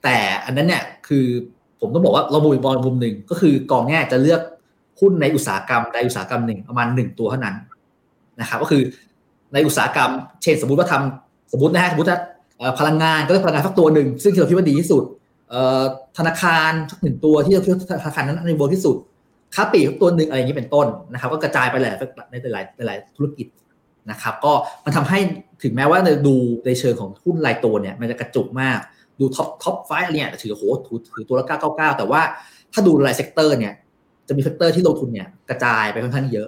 [0.04, 1.26] แต่อันนั้นเนี่ยคือ
[1.80, 4.42] ผมต้องบอกว่าเรามองอีกมุมหนึ่งก็คือกองเนี้ยจะเลือก
[5.00, 7.56] หุ้นในอุตสาหกรรมใดอุตสาหกรรมหนึ่งประมาณหนึ่งตัวเท่านั้น
[8.40, 8.82] นะครับก็คือ
[9.54, 10.12] ในอุตสาหกรรม
[10.44, 12.20] เช่นสมมุติว่าทำสมมตินะฮะสมมติว่า
[12.80, 15.04] พลังงานก็เลือกพลังงานสักตัวหนึ่งซึ่งเราคิดว่าดีที่สุด
[16.18, 18.96] ธนาคารสักหนึ่งตัวที่เราคิดว่าธนาคารนั้นในโบที่สุด
[19.56, 21.92] ค้าปลีกตัวหนึ่งอะไรอย่างนี้เป็นต้นนะครับ ก็กระจายไปหลาย
[22.32, 23.48] ในหลายหลายธุรกิจ
[24.12, 24.54] นะครับก็
[24.86, 25.20] มันทำให้
[25.64, 28.80] ถึงแม้ว่าดูในเชิงของหุ้นรายตัวเนี่ยมันจะกระจุกมาก
[29.20, 30.64] ดู top top five อะไรเนี่ยถือโห
[31.16, 32.22] ถือตัวละเก้าเก้าเก้าแต่ว่า
[32.74, 33.74] ถ้าดูราย sector เนี่ย
[34.28, 36.48] จะมี sector ที่ลงทุนเนี่ยกระจายไปค่อนข้างเยอะ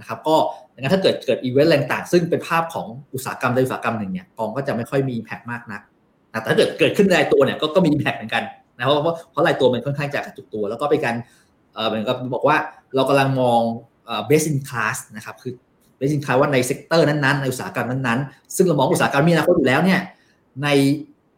[0.00, 0.36] นะครับก็
[0.74, 5.80] ดังนั้นถ้าเกิดเกิดอีเวนต์แรงต่างซึ่งเป็นภาพของอุตสาหกรรมใดอุตสาหกรรมหนึ่งเนี่ยกองก็จะไม่ค่อยมี impact มากนัก
[6.30, 8.42] แต่ถ้าเกิดเกิดขึ้นรายตัวเนี่ยก็มี impact เหมือนกัน
[8.76, 11.14] นะเพราะเพราะเพราะรายตัวมันค่อนข้างจะกระจุกตัว แล้วก็เป็นการ
[11.74, 12.56] เออเหมือนกับบอกว่า
[12.94, 13.60] เรากำลังมอง
[14.06, 15.52] เออ best in class นะครับคือ
[15.98, 20.00] best in class ว่าใน sector นั้นๆในอุตสาหกรรมนั้นๆ ซึ่งเรามองอุตสาหกรรมมีอนาคตอยู่แล้วเนี่ย
[20.62, 20.68] ใน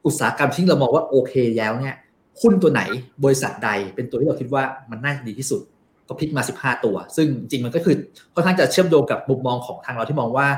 [0.07, 1.95] อุตสาหกรรมที่เรามองว่าโอเคแล้วเนี่ย
[2.41, 2.83] หุ้นตัวไหน
[3.25, 5.61] บริษัทใดเป็นตัวที่เราคิดว่ามันน่าจะดีที่สุด
[6.09, 7.97] ก็ pick มา 15 ตัว ซึ่งจริงมันก็คือ
[8.35, 10.49] ค่อนข้างจะเชื่อมโยงกับมุมมองของทางเราที่มองว่า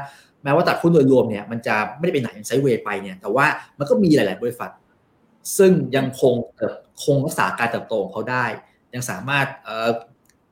[0.45, 3.47] แม้ว่าตัดหุ้นโดยรวมเนี่ยมันจะไม่ได้ไปไหนไซเวย์ไปเนี่ยแต่ว่า
[3.79, 4.71] มันก็มีหลาย ๆ บริษัท
[5.59, 6.35] ซึ่งยังคง
[7.05, 8.45] คงรักษาการเติบโตของเขาได้
[8.95, 9.47] ยังสามารถ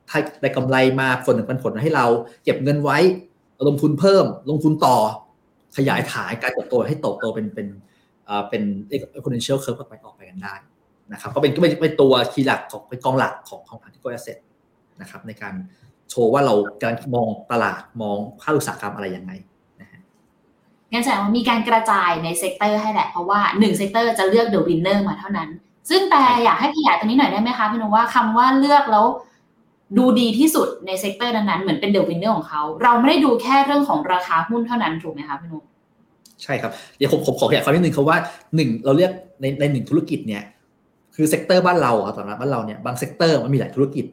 [0.09, 2.05] ถ้าได้กำไรมาส่วนหนึ่งเป็นผลให้เรา
[2.43, 2.97] เก็บเงินไว้
[3.67, 4.95] ลงทุนเพิ่ม ลงทุนต่อ
[5.77, 7.67] ขยายฐานการเติบโตให้โตโตเป็นเป็น
[8.49, 10.53] เป็น exponential curve ไปออกไปกันได้
[11.11, 14.37] นะครับก็เป็นก็เป็นตัวคีย์หลักของเป็นกองหลักของของ particle asset
[15.01, 15.53] นะครับในการ
[16.09, 19.31] โชว์ว่าเรากำลังมองตลาดมองภาคอุตสาหกรรมอะไรยังไง
[20.91, 25.49] งั้นแสดงว่ามีการกระจายใน sector ให้แหละ เพราะว่า1 sector จะเลือก the winner มาเท่านั้น
[25.89, 29.05] ซึ่งแต่อยากให้ขยายตรงนี้หน่อยได้ไหมคะพี่นุว่าคำว่าเลือกแล้ว
[29.97, 35.57] ดูดีที่สุดใน sector นั้นๆเหมือนเป็น the winner ของเขา เราไม่ได้ดูแค่เรื่องของราคาหุ้นเท่านั้นถูกไหมคะพี่นุ
[36.43, 38.17] ใช่ครับเดี๋ยวผมผมขอขยายความนิดนึงเขาว่า
[38.55, 40.43] หนึ่งเราเลือกในในหนึ่งธุรกิจเนี่ย
[41.15, 44.05] คือ sector บ้านเราอะสำหรับบ้านเราเนี่ยบาง sector มันมีหลายธุรกิจ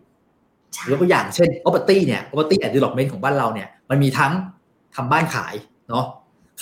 [0.90, 4.32] ยกตัวอย่างเช่น property เนี่ย property and development ของบ้านเราเนี่ยมันมีทั้ง
[4.96, 5.54] ทำบ้านขาย
[5.88, 6.04] เนาะ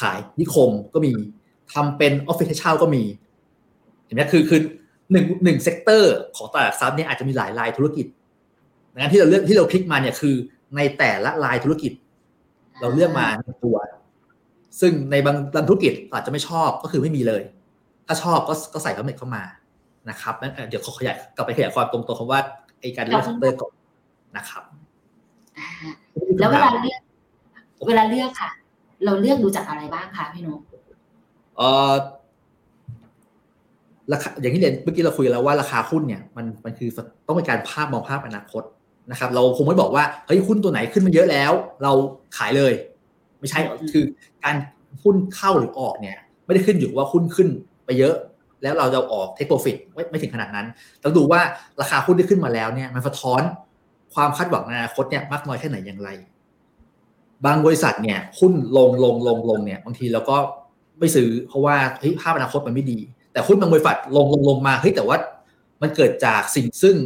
[0.01, 1.13] ขายนิคมก็มี
[1.75, 3.03] ทำเป็นออฟฟิศเช่าก็มี
[4.07, 4.61] เห็นไหมคือคือ
[5.13, 8.07] หนึ่งหนึ่ง sector ของตลาดทรัพย์เนี่ยอาจจะมีหลายรายธุรกิจ
[8.97, 10.35] ดังนั้นที่เราเลือกที่เรา pick มาเนี่ยคือ
[10.77, 11.93] ในแต่ละรายธุรกิจ
[12.81, 13.77] เราเลือกมาหนึ่งตัว
[14.81, 17.43] ซึ่งในบางบางธุรกิจอาจจะไม่ชอบก็คือไม่มีเลย
[18.07, 19.43] ถ้าชอบก็ก็ใส่คำเน็ตเข้ามา
[20.11, 20.35] นะครับ
[20.69, 22.41] เดี๋ยวขอขยายกลับไปขยายความตรงตัวคำว่า
[22.81, 23.73] ไอการเลือก sector ก่อน
[24.37, 24.63] นะครับ
[26.41, 27.01] แล้วเวลาเลือก
[27.89, 28.51] เวลาเลือกค่ะ
[29.05, 30.61] เราเลือกดูจากอะไรบ้างคะพี่นุ๊ก
[31.57, 31.93] เออ
[34.13, 36.91] ราคาอย่างที่เรียนเมื่อกี้เราคุยแล้วว่าราคาหุ้นเนี่ยมันมันคือ
[37.27, 38.63] ต้องเป็นการภาพมองภาพอนาคต
[39.11, 41.53] นะครับเราคงไม่บอกว่าเฮ้ยหุ้นตัวไหนขึ้นมาเยอะแล้ว
[41.83, 41.93] เรา
[42.37, 42.73] ขายเลย
[43.41, 43.61] ไม่ใช่
[43.93, 44.05] คือ
[44.45, 44.57] การ
[45.03, 47.49] หุ้นเข้าหรือออกเนี่ย ไม่ได้ขึ้นอยู่ว่าหุ้นขึ้น
[47.85, 48.15] ไปเยอะ
[48.63, 50.67] แล้วเราจะออกเทคโปรฟิตไม่ไม่ถึงขนาดนั้น
[51.03, 51.41] ต้องดูว่า
[51.81, 53.43] ราคาหุ้นที่ขึ้นมาแล้วเนี่ยมันสะท้อน
[54.15, 56.09] ความคาดหวังในอนาคตเนี่ยมากน้อยแค่ไหนอย่างไร
[57.47, 60.37] บางบริษัทเนี่ยหุ้นลงลงลงลงเนี่ยบางทีเราก็
[60.99, 62.99] ไม่ซื้อเพราะว่าเฮ้ยภาพอนาคตมันไม่ดี
[63.33, 65.17] แต่หุ้นบางบริษัทลงลงลงมาเฮ้ยแต่ว่า
[65.83, 66.97] มันเกิดจากสิ่งซึ่ง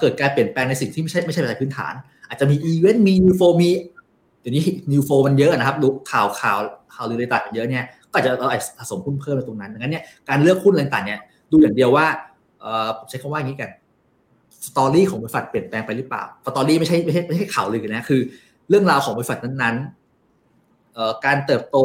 [0.00, 1.94] เกิดการเปลี่ยนแปลงในสิ่งที่ไม่ใช่ไม่ใช่ปัจจัยพื้นฐาน
[2.28, 3.70] อาจจะมีอีเวนต์มี news flow มี
[4.40, 4.62] เดี๋ยวนี้
[4.92, 6.58] news flow มันเยอะนะครับดูข่าวข่าว
[6.94, 8.48] ข่าวลือต่างเยอะเนี่ยก็อาจจะเรา
[8.78, 12.06] สะสมหุ้นเพิ่มในตรงนั้นดังนั้นเนี่ยการเลือกหุ้นอะไรต่างเนี่ยดูอย่างเดียวว่า
[12.98, 13.70] ผมใช้คำว่าอย่างนี้กัน
[14.66, 18.20] story ของบริษัทเปลี่ยนแปลงไปหรือเปล่า story ไม่ใช่ไม่ใช่ไม่ใช่ข่าวลือนะคือ
[18.68, 21.76] เรื่องราวของบริษัทนั้นๆการเติบโต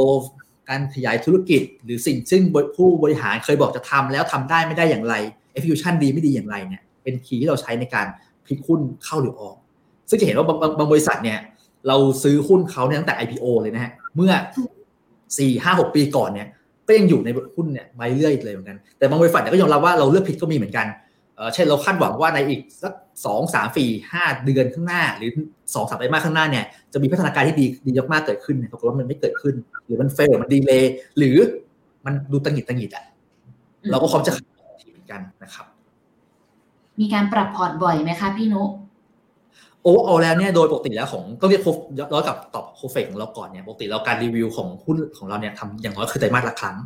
[0.69, 2.41] การขยายธุรกิจ หรือสิ่งซึ่ง
[2.77, 5.15] ผู้บริหารเคยบอกจะทำแล้วทำได้ไม่ได้อย่างไร
[5.55, 8.08] execution ดีไม่ดีอย่างไรเนี่ย เป็นคีย์ที่เราใช้ในการ
[8.45, 9.56] พลิกหุ้นเข้าหรือออก
[10.10, 11.39] ซึ่งจะเห็นว่าบางบางบริษัทเนี่ย
[11.88, 14.32] เราซื้อหุ้นเขาเนี่ยตั้งแต่ IPO เลยนะฮะเมื่อ
[15.38, 16.47] สี่ห้าหกปีก่อนเนี่ย
[16.88, 20.88] ก็ยังอยู่ในหุ้นเนี่ยมาเรื่อยเลยเหมือนกันแต่บางบริษัทเนี่ยก็ยอมรับว่าเราเลือกผิดก็มีเหมือนกัน
[21.53, 22.93] เช่นเราคาดหวังว่าในอีกสัก
[23.26, 25.32] สองสามปีห้าเดือนข้างหน้า หรือ
[25.74, 30.84] สองสามไตรมาสข้างหน้าเนี่ยจะมีพัฒนาการที่ดีดีมากเกิดขึ้นปรากฏว่ามันไม่เกิดขึ้น หรือมันเฟลมันดีเลย
[31.18, 31.38] หรือ
[32.06, 33.06] มันดูตังหิดตังหิดอะ
[33.91, 34.45] เราก็พร้อมจะขาย
[34.82, 35.66] ทีเหมือนกันนะครับ
[37.01, 38.63] มีการปรับพอร์ตบ่อยไหมคะพี่นุ
[39.83, 41.61] โอ้เอาแล้วเนี่ยโดยปกติแล้วของต้องเรียก
[42.11, 46.77] ย้อนกลับตอบโคเฟกของเราก่อนเนี่ยปกติเราการรีวิวของหุ้นของเราเนี่ยทำอย่างน้อยคือไตรมาสละครั้ง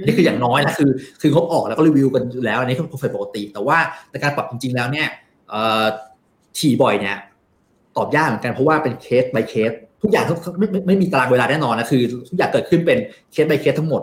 [0.00, 3.78] อันนี้คืออย่างน้อยนะคือคือเขาออกแล้วก็รีวิวกันอยู่แล้วอันนี้คือโคเฟกปกติ แต่ว่า
[4.10, 5.06] ในการปรับจริง ๆ แล้วเนี่ย
[6.58, 7.16] ถี่บ่อยเนี่ย
[7.96, 9.70] ตอบยากเหมือนกันเพราะว่าเป็นเคส by เคส
[10.02, 10.24] ทุกอย่าง
[10.58, 12.98] ไม่ไม่ไม่มีตารางเวลาแน่นอนนะคือทุกอย่างเกิดขึ้นเป็น
[13.32, 14.02] เคส by เคสทั้งหมด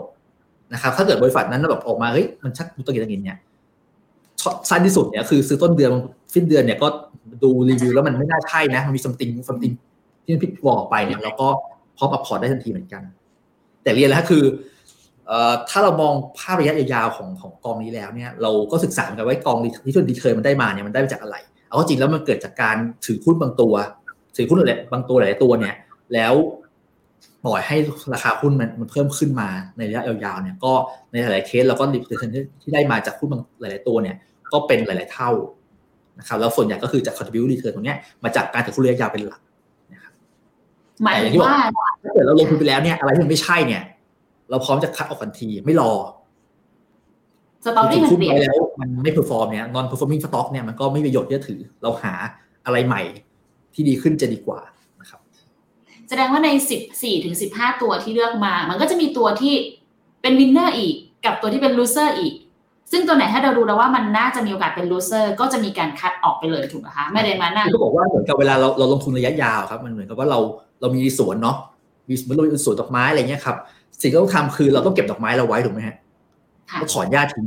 [0.72, 3.38] นะครับถ้าเกิดบริษัทนั้นแบบออกมาเฮ้ยมันชักดูตะกินตะกินเนี่ย
[4.70, 5.92] สั้นที่สุดเนี่ยคือซื้อต้นเดือน
[6.34, 6.88] สิ้นเดือนเนี่ยก็
[7.42, 9.72] ดูรีวิวแล้วมันไม่น่าใช่นะ มันมี something something
[10.24, 11.48] ที่มันผิดบอกไปเนี่ยเราก็
[11.96, 13.02] พร้อมปรับพอร์ตได้ทันทีเหมือนกัน
[13.82, 14.44] แต่เรียนแล้วคือ
[15.70, 19.56] ถ้าเรามองภาพระยะยาวของของกองนี้แล้วเนี่ยเราก็ศึกษากันไว่ากอง
[19.86, 21.36] ที่ทุนดีเคยมันได้มาเนี่ยมันได้มาจากอะไร
[21.68, 22.76] เอาจริงแล้วมันเกิดจากการ
[23.06, 23.74] ถือหุ้นบางตัว
[24.36, 25.74] ถือหุ้นอะไรบางตัวหลายตัวเนี่ย
[26.14, 26.34] แล้ว
[27.44, 27.76] ปล่อยให้
[28.14, 30.72] ราคาหุ้นมันมันเพิ่มขึ้นมาในระยะยาวๆเนี่ยก็
[31.12, 32.30] ในหลายๆเคสเราก็รีเทิร์น
[32.62, 34.16] ที่ได้มาจากหุ้นบางหลาย ๆตัวเนี่ย
[34.52, 35.30] ก็เป็นหลาย ๆ เท่า
[36.18, 37.94] นะครับแล้วส่วนใหญ่ก็คือจาก contribute return ตรงนี้
[38.24, 39.40] มาจากการถือหุ้นระยะยาวเป็นหลัก
[39.92, 40.12] นะครับ
[41.04, 41.54] หมายถึงว่า
[42.02, 43.82] ถ้าเกิดเราลงทุนไปแล้วเนี่ยอะไรที่มันไม่ใช่เนี่ย
[44.50, 45.92] เราพร้อมจะคัดออกทันทีไม่รอ
[47.64, 52.12] สต็อกที่มันเปลี่ยนแล้วมันไม่ perform เนี่ย non performing stock เนี่ยมันก็ไม่มีประโยชน์ที่จะถือ เราหา
[52.64, 53.02] อะไรใหม่
[53.74, 54.75] ที่ดีขึ้นจะดีกว่านะครับ
[56.08, 59.54] แสดงว่าในสิบสี่ถึงสิบห้าตัวที่เลือกมา มันก็จะมีตัวที่
[60.22, 60.94] เป็น winner อีก
[61.24, 62.34] กับตัวที่เป็น loser อีก
[62.92, 70.38] ซึ่งตัวไหนถ้าเราดูแล้วว่ามันน่าจะมีโอกาสเป็น loser ก็จะมีการคัดออกไปเลยถูกไหมคะไม่ได้มานั่งก็บอกว่าเหมือนกับเวลาเราเราลงทุนระยะยาวครับ มันเหมือนกับว่าเรา
[70.80, 71.56] เรามีสวนเนาะ
[72.08, 73.56] มีสมมติเรามีสวนดอกไม้อะไรเงี้ยครับ
[74.00, 75.96] สิ่งที่ต้องทำคือเราต้องเก็บดอกไม้เราไว้ถูกไหมฮะ
[76.72, 77.44] เราถอนหญ้าทิ้ง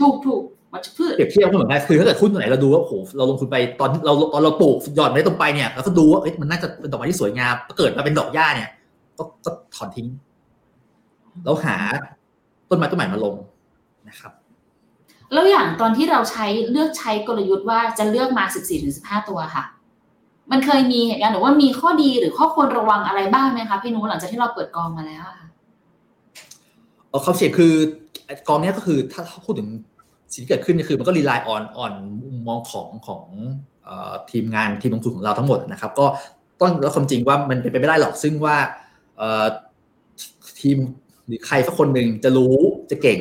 [0.00, 0.42] ถูกถูก
[0.72, 8.68] มันพืชเปรียบเทียบก็เหมือนกันคือถ้าเกิดหุ้นตัวไหนเราดูว่าโอ้โหเราลงทุนไปตอนเราตอนเราปลูกหย่อนไว้ตรงไปเนี่ยเราก็ดูว่าเอ้ยมันน่าจะเป็นดอกไม้ที่สวยงามก็เกิดมาเป็นดอกหญ้าเนี่ย
[9.18, 10.06] ก็ก็ถอนทิ้ง
[11.44, 11.76] แล้วหา
[12.70, 13.34] ต้นไม้ต้นใหม่มาลง
[14.08, 14.32] นะครับ
[15.32, 18.44] แล้วอย่างตอนที่เราใช้เลือกใช้กลยุทธ์ว่าจะเลือกมา
[18.86, 19.64] 14-15 ตัวค่ะ
[20.50, 25.48] มันเคยมีเหตุการณ์หรือว่ามีข้อดีหรือข้อควรระวังอะไรบ้างไหมคะพี่นุ้หลังจากที่เราเปิดกองมาแล้วค่ะ
[27.08, 27.72] เออเขาเสียคือ
[28.48, 29.68] กองนี้ก็คือถ้าพูดถึง
[30.32, 31.92] สิ่งที่เกิดขึ้นคือมันก็รีไลน์ออนออน
[32.48, 33.22] มองของของ
[34.30, 36.06] ทีมงานทีมลงทุนของเราทั้งหมดนะครับ ก็
[36.60, 38.56] ต้องแล้วความจริงว่ามันเป็นไปไม่ได้หรอกซึ่งว่า
[40.60, 40.76] ทีม
[41.26, 42.56] หรือใครสักคนหนึ่งจะรู้
[42.90, 43.20] จะเก่ง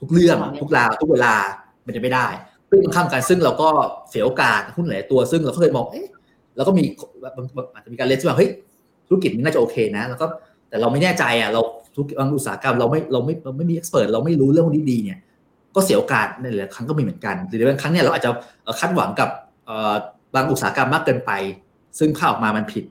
[0.00, 1.34] ทุกเรื่องทุกราวทุกเวลา
[1.86, 2.26] มันจะไม่ได้
[2.66, 3.68] เพื่อข้ามกันซึ่งเราก็
[4.10, 6.06] เสียโอกาสหุ้นหลายตัวซึ่งเราก็เคยมองเอ๊ะ
[6.56, 6.82] เราก็มี
[7.74, 8.50] อาจจะมีการเลสที่ว่าเฮ้ย
[9.08, 10.26] ธุรกิจนี้น่าจะโอเคนะแล้วก็
[10.68, 11.60] แต่เราไม่แน่ใจอะเรา
[11.94, 15.18] ธุรกิจอุตสาหกรรมเราไม่เราไม่เราไม่มีเอ็กซ์เพรสเราไม่รู้เรื่องพวกนี้ดีเนี่ย
[15.76, 18.30] ก็เสียโอกาสในหลายครั้งก็มีเหมือนกันหรือบางครั้งเนี่ยเราอาจจะ
[18.80, 19.28] คาดหวังกับ
[20.34, 21.30] บางอุตสาหกรรมมากเกินไป
[21.98, 22.84] ซึ่งข้าออกมามันผิด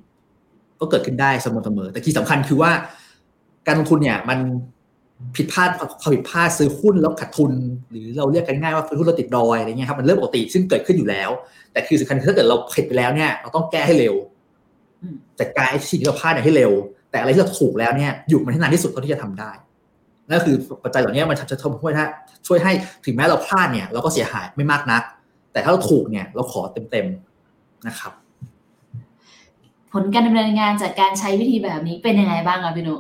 [0.80, 2.72] ก็เกิดขึ้นได้เสมอเสมอแต่ที่สำคัญคือว่า
[3.68, 4.40] การลงทุนเนี่ยมัน
[5.36, 5.70] ผิดพลาด
[6.00, 7.52] เขาผิดพลาดซื้อหุ้นแล้วขาดทุน
[7.90, 11.30] หรือเราเรียกกันง่ายว่าหุ้นเราติดดอยอะไรเงี้ยครับมันเรื่องปกติซึ่งเกิดขึ้นอยู่แล้ว
[11.72, 14.16] แต่คือสำคัญคือถ้าเกิดเราผิดไปแล้วเนี่ยเราต้องแก้ให้เร็ว
[15.40, 16.72] จัดการไอ้สิ่งที่เราพลาดให้เร็ว
[17.12, 19.52] แต่อะไรที่เราถูกแล้วเนี่ยหยุดมันให้นานที่สุดเท่าที่จะทำได้
[20.30, 22.03] นั่นคือปัจจัยเหล่านี้มันจะช่วยให้
[22.47, 22.71] ช่วยให้
[23.05, 25.01] ถึงแม้เราพลาดเนี่ย เราก็เสียหายไม่มากนัก
[25.51, 26.61] แต่ถ้าเราถูกเนี่ยเราขอ
[26.91, 28.11] เต็มๆนะครับ
[29.93, 32.95] ผลการดำเนินงานจากการใช้วิธีแบบนี้เป็นยังไงบ้างอะพี่นุ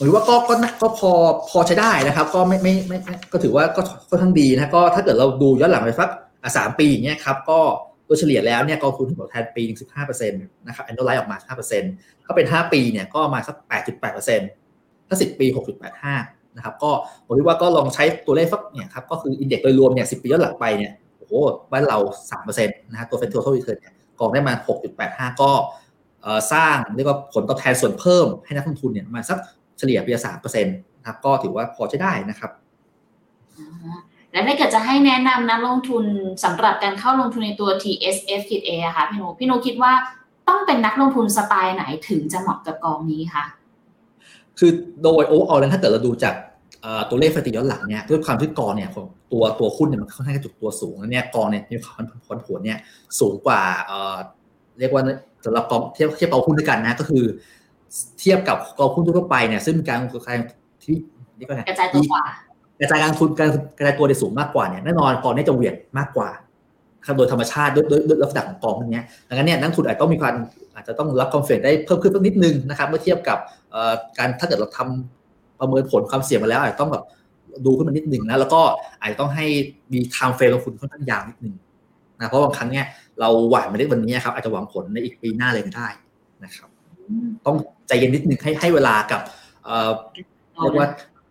[0.00, 1.10] หรือว่าก็ก็ก็พอ
[1.50, 2.98] พอใช้ได้นะครับ ก็ไม่ไม่ไม่
[3.32, 6.10] ก็ถือว่าก็ค่อนข้างดีนะก็ถ้าเกิดเราดูย้อนหลังไปสัก
[6.56, 7.58] สามปีอย่างเงี้ยครับก็
[8.06, 11.92] โดยเฉลี่ยแล้วเนี่ยกองทุนผลตอบแทนปีหนึ่งสิบห้าเปอร์เซ็นต์นะครับ annualized ออกมาห้าเปอร์เซ็นต์
[12.24, 14.48] ถ้าเป็นห้าปีเนี่ยก็มาสักแปดจุดแปดเปอร์เซ็นต์
[15.08, 16.14] ถ้าสิบปีหกจุดแปดห้า
[16.56, 16.90] นะครับ ก็
[17.26, 21.32] ผมคิดว่าก็ลองใช้ตัวเลขสักเนี่ยครับ ก็คือ index โดยรวมเนี่ยสิบปีย้อนหลังไปเนี่ย โอ้โห
[21.72, 21.98] บ้านเรา
[22.30, 25.50] สามเปอร์เซ็นต์นะฮะตัว total return เนี่ยกองได้มาหกจุดแปดห้าก็
[26.52, 29.38] สร้างเรียกว่าผลตอบแทนส่วนเพิ่มให้นักลงทุนเนี่ยมาสัก
[29.78, 32.50] เฉลี่ยปีละสามเปอร์เซ็นต์นะครับก็ถือว่าพอใช้ได้นะครับ
[34.32, 36.04] แล้วถ้าเกิดจะให้แนะนำนักลงทุน
[36.44, 39.92] สำหรับการเข้าลงทุนในตัว TSF คิดเอะค่ะพี่โนพี่โนคิดว่า
[40.48, 43.44] ต้องเป็นนักลงทุนสไตล์ไหนถึงจะเหมาะกับกองนี้คะ
[44.58, 44.70] คือ
[45.02, 46.34] โดย overall ถ้าเกิดเราดูจาก
[47.10, 48.88] ตัวเลขสถิติย้อนหลังเนี่ยด้วยความที่กองเนี่ย
[49.32, 52.78] ตัวตัวหุ้นเนี่ยมันค่อนข้างจะกระจุกตัวสูงแล้วเนี่ยกองเนี่ยมีความผันผวนเนี่ย
[53.20, 53.60] สูงกว่า
[54.78, 55.02] เรียกว่า
[55.44, 57.24] สำหรับกองเทียบเทียบกองหุ้นด้วยกันนะก็คือ
[58.20, 60.36] เทียบกับกองหุ้นทั่วไปเนี่ยซึ่งมีการกระจาย
[60.84, 60.96] ที่
[61.38, 62.24] นี่ก็ไงกระจายตัวกว่า
[62.80, 66.28] กระจายการทุนการกระจายตัวได้สูงมากกว่าเนี่ยแน่นอนกองนี้จะเหวี่ยงมากกว่า
[67.06, 70.34] ครับโดยธรรมชาติด้วยด้วยลักษณะของกองพวกนี้ดังนั้นเนี่ยนักลงทุนอาจต้องมีความ
[70.74, 73.38] อาจจะต้องรับความผันผวนได้เพิ่มขึ้นสักนิดนึงนะครับเมื่อเทียบกับ
[74.18, 77.04] การถ้าเกิดเราทำประเมินผลความเสี่ยงมาแล้วอาจจะต้องแบบ
[77.66, 78.60] ดูขึ้นมานิดนึงนะแล้วก็
[79.00, 79.46] อาจจะต้องให้
[79.92, 81.54] มี time frame ลงทุนค่อนข้างยาวนิดนึง
[82.18, 82.86] นะเพราะบางครั้งเนี่ย
[83.20, 85.88] เราหวานมาได้วันนี้ครับอาจจะหวังผลในอีกปีหน้าเลยก็ได้
[86.44, 86.68] นะครับ
[87.46, 87.56] ต้อง
[87.88, 89.20] ใจเย็นนิดนึงให้ให้เวลากับ
[89.66, 90.88] เรียกว่า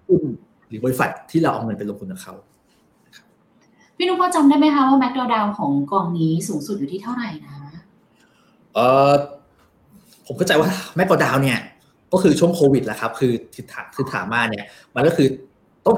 [0.07, 0.21] หุ้น
[0.67, 2.33] หรือบริษัทที่เราเอาเงินไปลงทุนกับเขา
[3.97, 7.55] พี่นุ๊กพอจำได้ไหมคะว่าแม็กดดาวของกองนี้สูงสุดอยู่ที่เท่าไหร่นะ
[8.73, 8.79] เอ
[9.09, 9.13] อ
[10.25, 11.59] ผมเข้าใจว่าแม็กดาวเนี่ย
[12.13, 15.27] ก็คือช่วงโควิดแหละครับ คือที่ถามคือถามมาเนี่ย มันก็คือ
[15.85, 15.95] ต้อง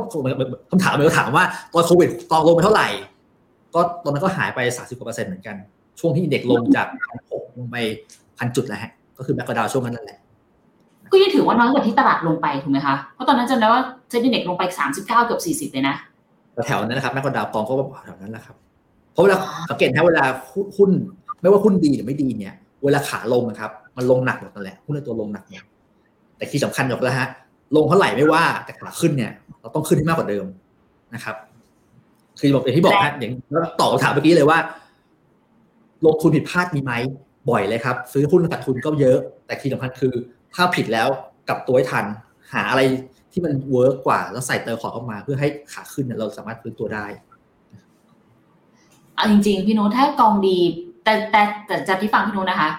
[0.72, 2.88] คำถามมันถามว่าตอนโควิดตอนลงไปเท่าไหร่
[3.74, 5.56] ก็ตอนนั้นก็หายไปสามสิบกว่าเปอร์เซ็นต์เหมือนกัน
[6.00, 7.78] ช่วงที่เด็กลงจากพันหกลงไป
[8.38, 10.20] พันจุดแล้วฮะ ก็คือแม็กดาวช่วงนั้นนั่นแหละ
[11.12, 15.96] ก็ยังถือว่าน้อยกว่าที่ตลาดลงไปถูกไหมคะ เพราะตอนนั้นจำได้ว่าเซ็นดีเด็กลงไปสามสิบเก้าเกือบสี่สิบเลยนะ
[16.68, 17.74] แถวนั้นนะครับแม่กดาวกองก็
[18.06, 18.56] แถวนั้นแหละครับ
[19.14, 19.38] เพราะเวลา
[19.70, 20.24] สังเกตนะเวลา
[20.78, 20.92] หุ้น
[21.42, 22.54] ไม่ว่าหุ้นดีหรือไม่ดีเนี่ย
[22.84, 25.64] เวลาขาลงนะครับ มันลงหนักหมดนั่นแหละหุ้นในตัวลงหนักเนี่ย
[26.38, 27.28] แต่ที่สำคัญอยู่แล้วฮะ
[27.76, 29.32] ลงเท่าไหร่ไม่ว่าแต่ขาขึ้นเนี่ย
[29.62, 30.46] เราต้องขึ้นให้มากกว่าเดิม
[31.14, 31.36] นะครับ
[32.40, 33.32] คือบอกอย่างที่บอกฮะอย่าง
[33.80, 34.60] ตอบคำถามเมื่อกี้เลยว่า
[36.06, 36.94] ลงทุนผิดพลาดมีไหม
[37.50, 40.14] บ่อยเลยครับ ซื้อหุ้นขาดทุนก็เยอะ แต่ที่สำคัญคือ
[40.56, 41.08] ถ้าผิดแล้ว
[41.48, 42.06] กลับตัวให้ทัน
[42.54, 42.82] หาอะไร
[43.32, 47.06] ที่มัน work กว่า แล้วใส่เตอร์คอร์ดออกมา เพื่อให้ขาขึ้นเนี่ยเราสามารถฟื้นตัวได้
[49.16, 50.58] เอาจริง ๆ พี่โน้ตถ้ากองดี
[51.04, 52.70] แต่แต่แต่จากที่ฟังพี่โน้ตนะคะ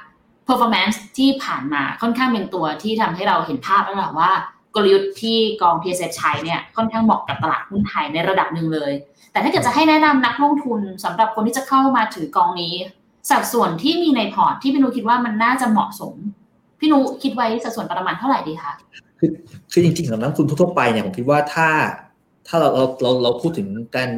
[0.49, 4.31] performance ที่ผ่านมาค่อนข้างเป็นตัวที่ทำให้เราเห็นภาพแล้วแหละว่า
[4.75, 8.93] กลยุทธ์ที่กอง PSF ใช้เนี่ยค่อนข้างเหมาะกับตลาดหุ้นไทยในระดับหนึ่งเลย
[9.33, 12.75] แต่ถ้าเกิดจะให้แนะนำนักลงทุนสำหรับคนที่จะเข้ามาถือกองนี้
[13.31, 16.15] สัดส่วนที่มีในพอร์ตที่พี่นุคิดว่ามันน่าจะเหมาะสม
[16.81, 18.73] พี่นุคิดไว้สัดส่วนประมาณเท่าไหร่ดีคะ
[19.19, 19.31] คือ
[19.73, 21.69] คือจริงๆสำหรับนักลงทุนทั่วไปเนี่ยผมคิดว่าถ้า
[22.49, 24.09] ถ้าเราเราเราเราพูดถึงการ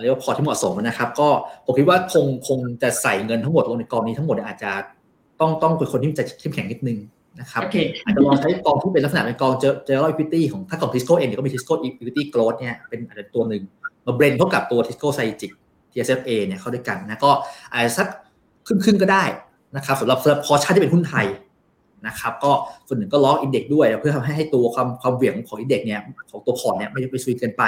[0.00, 1.28] เรียกว่าพอร์ตที่เหมาะสมนะครับ ก็
[1.64, 4.72] ผมคิดว่าคงคงจะใส่เงินทั้งหมดลงในกองนี้ทั้งหมดอาจจะ
[5.40, 6.98] ต้องต้องเป็นคนที่จะเข้มแข็งนิดนึง
[7.40, 7.86] นะครับ okay.
[8.04, 13.62] อาจจะลองใช้กองที่เป็นลักษณะเป็นกอง general equity ของถ้ากองทิสโก้เองเนี่ยก็มีทิสโก้ Equity Growth เนี่ยเป็นอาจจะตัวหนึ่ง
[14.06, 15.52] มา blend เข้ากับตัวทิสโก้ไซจิก
[15.92, 17.30] TSFA เนี่ยเข้าด้วยกันนะก็
[17.72, 18.06] อาจจะสัก
[18.66, 19.24] ครึ่งๆก็ได้
[19.76, 21.26] นะครับสำหรับสำหรับพอชั่นที่เป็นหุ้นไทย
[22.06, 22.52] นะครับก็
[22.88, 27.62] ส่วนหนึ่งก็ล้อ index ด้วยเพื่อทำให้ให้ตัวความความเหวี่ยงของ index เนี่ยของตัวพอร์ตเนี่ยไม่ไปสวิงเกินไป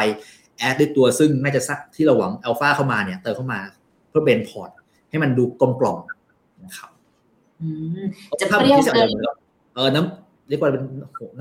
[0.58, 1.60] add ด้วยตัวซึ่งน่าจะ
[1.96, 3.60] ที่เราหวังอัลฟาเข้ามาเนี่ยเติมเข้ามา
[4.08, 4.70] เพื่อ blend พอร์ต
[5.10, 5.98] ให้มันดูกลมกล่อม
[6.64, 6.90] นะครับ
[8.40, 9.08] จะเปรี้ยวเกิน
[9.74, 10.84] เออน้ำเรียกว่าเป็น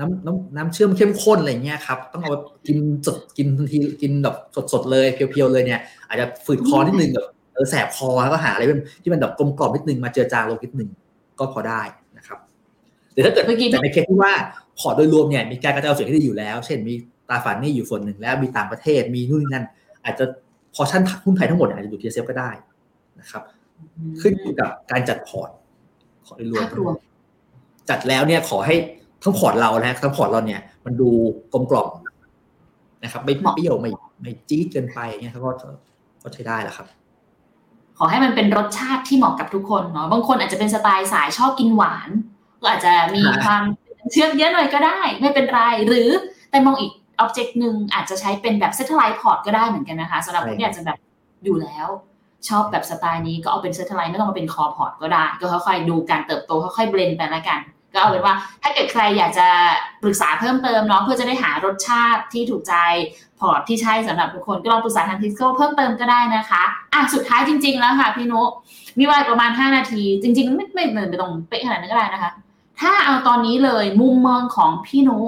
[0.00, 2.34] น้ำน้ำน้ำเชื่อมเข้มข้นอะไรเงี้ยครับต้องเอา
[2.66, 4.36] กินสดกินทันทีกินแบบ
[4.72, 8.62] สดๆเลย pure ๆเลยเนี่ย อาจจะฝืดคอนิดนึงแบบเออแสบคอแล้วก็หาอะไร
[9.02, 10.88] ที่มันแบบกลมกล่อมนิดนึงมาเจือจางลงนิดนึง
[11.38, 11.82] ก็พอได้
[13.14, 14.32] หรือถ้าเกิดแต่ในเคสที่ว่า
[14.78, 16.94] พอร์ตโดยรวมเนี่ยมีการกระจายส่วนที่ดีอยู่แล้ว เช่นมี
[17.28, 19.64] ตราสารหนี้อยู่ส่วนหนึ่งแล้วมีต่างประเทศมีนู่นนี่นั่น
[20.04, 20.24] อาจจะ
[20.74, 22.50] พอชั่นหุ้นไทยทั้งหมดอาจจะอยู่ TSF ก็ได้
[23.20, 23.42] นะครับ
[24.20, 25.50] ขึ้นอยู่กับการจัดพอร์ต
[26.26, 26.94] ขอโดยรวม
[27.90, 28.74] จัดแล้วเนี่ยขอให้
[29.22, 31.10] ทั้งพอร์ตเรานะทั้งพอร์ตเราเนี่ย มันดู
[31.52, 31.88] กลมกล่อม
[33.04, 35.50] นะครับ ไม่เปรี้ยวไม่ไม่จี๊ดเกินไปเนี่ยเขาก็
[36.22, 36.86] ก็ใช้ได้แหละครับ
[37.98, 42.10] ขอให้มันเป็นรสชาติที่เหมาะกับทุกคนเนาะบางคนอาจจะเป็นสไตล์สายชอบกินหวาน
[42.60, 43.62] ก็อาจจะมีความ
[44.12, 46.10] เชื่อมเยอะหน่อยก็ได้ ไม่เป็นไรหรือ
[46.50, 50.98] แต่มองอีก aspect หนึ่งอาจจะใช้เป็นแบบ satellite พอร์ตก็ได้เหมือนกันนะคะสำหรับคนที่อาจจะแบบ
[51.44, 51.88] อยู่แล้ว
[52.48, 57.60] ชอบแบบสไตล์นี้ก็เอาเป็น satellite ไม่ต้องมาเป็น core พอร์ตก็ได้ ก็ค่อยๆดูการเติบโตค่อยๆ blend ไปแล้วกัน
[57.94, 59.48] ก็เอาเป็นว่าถ้าเกิดใครอยากจะ
[60.02, 62.74] ปรึกษาเพิ่มเติมเนาะเพื่อจะได้หารสชาติที่ถูกใจ
[63.40, 68.42] พอร์ตที่ใช่สำหรับทุกคนก็ลองปรึกษาทางทิสโก้เพิ่มเติมก็ได้นะคะอะสุดท้ายจริง ๆ แล้วค่ะพี่นุ
[68.98, 72.30] มีเวลาประมาณ 5 นาที จริง ๆ ไม่ไม่ไม่ต้องเป๊ะขนาดนั้นก็ได้นะคะ
[72.80, 75.18] ถ้าเอาตอนนี้เลยมุมมองของพี่นุ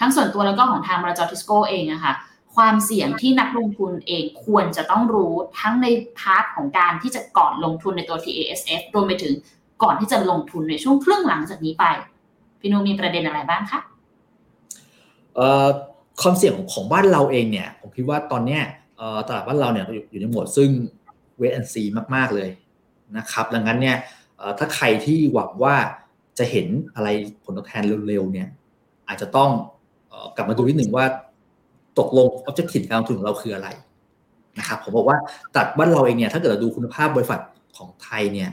[0.00, 2.12] ทั้งส่วนตัวแล้วก็ของทางบริษัททิสโก้เองอะค่ะ
[2.58, 5.86] ความเสี่ยงที่นักลงทุนเองควรจะต้องรู้ทั้งใน
[6.18, 9.34] part ของการที่จะก่อนลงทุนในตัว TSF-A รวมไปถึง
[9.82, 11.84] ก่อนที่จะลงทุนในช่วงครึ่งหลังจากนี้ไป
[12.60, 13.80] พี่นุมีประเด็นอะไรบ้างคะ
[16.20, 18.62] ความเสี่ยงของบ้านเราเองเนี่ยผมคิดว่าตอนเนี้ย
[19.28, 20.70] ตลาดบ้านเราเนี่ยอยู่ในโหมดซึ่ง
[21.38, 21.82] เวทแอนซี
[22.14, 22.48] มาก ๆ เลย
[23.16, 23.96] นะครับดังนั้นเนี่ย
[24.58, 25.74] ถ้าใครที่หวังว่า
[26.38, 27.08] จะเห็นอะไร
[27.44, 28.48] ผลตอบแทนเร็วๆเนี่ย
[29.08, 29.50] อาจจะต้อง
[30.36, 31.06] กลับมาดูนิดหนึ่งว่า
[32.00, 33.68] ตกลง objective การลงทุนของเราคืออะไร
[34.58, 35.18] นะครับผมบอกว่า
[35.56, 37.40] ตัดบ้านเราเองเนี่ยถ้าเกิดเราดูคุณภาพบริษัท
[37.76, 38.50] ของไทยเนี่ย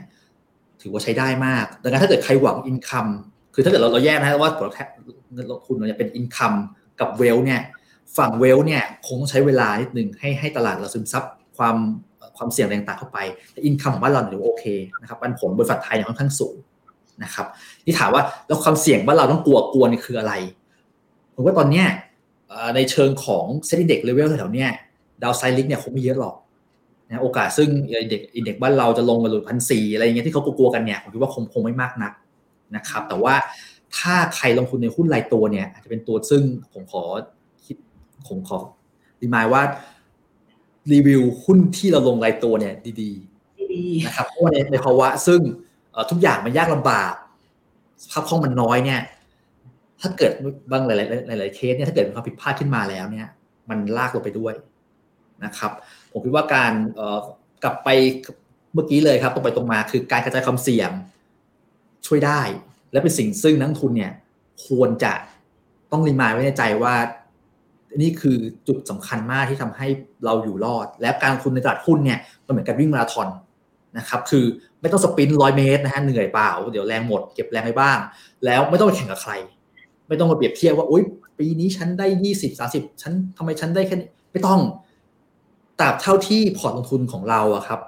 [0.82, 3.06] ถือว่าใช้ได้มาก ดังนั้นถ้าเกิดใครหวังอินคัม
[3.54, 4.88] คือถ้าเกิดเราเราแยกนะว่าผลแทน
[5.34, 6.52] เงินลงทุนเราจะเป็นอินคัม
[7.00, 7.60] กับเวลเนี่ย
[8.18, 11.24] ฝั่งเวลเนี่ยคงต้องใช้เวลานิดนึงให้ให้ตลาดเราซึมซับ
[11.56, 11.76] ความ
[12.36, 13.18] ความเสี่ยงต่างๆเข้าไป
[13.52, 14.64] แต่ income ของบ้านเราเนี่ยโอเค
[15.00, 16.56] นะครับปันผลบริษัทไทยเนี่ยค่อนข้างสูง
[17.22, 17.46] นะครับ
[17.84, 20.32] ที่ถามว่าแล้วความเสี่ยงบ้านเราต้องกลัวกลัวนี่คืออะไร
[21.34, 21.86] ผมว่าตอนเนี้ย
[22.74, 24.70] ในเชิงของ SET Index level แถวเนี้ย
[25.22, 26.36] downside risk เนี่ยคงไม่เยอะหรอก
[27.08, 32.12] นะโอกาส SET Index บ้านเราจะลงมาหลุดพันสี่อะไรเงี้ยที่เขากลัวกันเนี่ยผมคิดว่าคงคงไม่มากนัก
[32.76, 33.34] นะครับ แต่ว่า
[33.96, 36.42] ถ้าใครลงทุนในหุ้นรายตัวเนี่ยอาจจะเป็นตัวซึ่ง
[36.72, 37.02] ผมขอ
[37.66, 37.76] คิด
[38.28, 38.58] ผมขอ
[39.20, 39.62] รีมายว่า
[40.92, 45.40] รีวิวหุ้นที่เราลงรายตัวเนี่ยดีๆนะครับเพราะว่าในในภาวะซึ่ง
[46.10, 47.12] ทุกอย่างมันยากลำบาก
[48.02, 49.00] สภาพคล่องมันน้อยเนี่ย
[50.00, 50.32] ถ้าเกิด
[50.72, 53.26] บางหลายๆหลาย ๆ เคสเนี่ยถ้าเกิดมีความผิดพลาดขึ้นมาแล้วเนี่ย
[53.70, 54.54] มันลากลงไปด้วย
[55.44, 55.72] นะครับ
[56.12, 56.72] ผมคิดว่าการ
[57.64, 57.88] กลับไป
[58.74, 60.90] เมื่อกี้เลยครับ ตรงไปตรงมาคือการกระจายความเสี่ยง
[62.06, 62.40] ช่วยได้
[62.92, 64.12] และเป็นสิ่งซึ่งนักทุนเนี่ย
[64.66, 65.12] ควรจะ
[65.92, 66.94] ต้องรีมายไว้ในใจว่า
[68.00, 68.38] นี่คือ
[68.68, 69.86] จุดสำคัญมากที่ทำให้
[70.24, 73.28] เราอยู่รอด และการลงทุนในตลาดหุ้นเนี่ยมันเหมือนกับวิ่งมาราธอน
[73.98, 74.44] นะครับ คือ
[74.80, 77.98] ไม่ต้องสปินร้อยเมตรนะฮะเหนื่อยเปล่า เดี๋ยวแรงหมดเก็บแรงไปบ้าง
[78.44, 79.32] แล้วไม่ต้องไปแข่งกับใคร
[80.08, 81.02] ไม่ต้องมาเปรียบเทียบว่าอุ้ย
[81.38, 84.60] ปีนี้ฉันได้ยี่สิบสาสิบฉันทำไมฉันได้แค่นี้ไม่ต้อง
[85.80, 87.80] ตราบเท่าที่พอร์ตลงทุนของเราอะครับ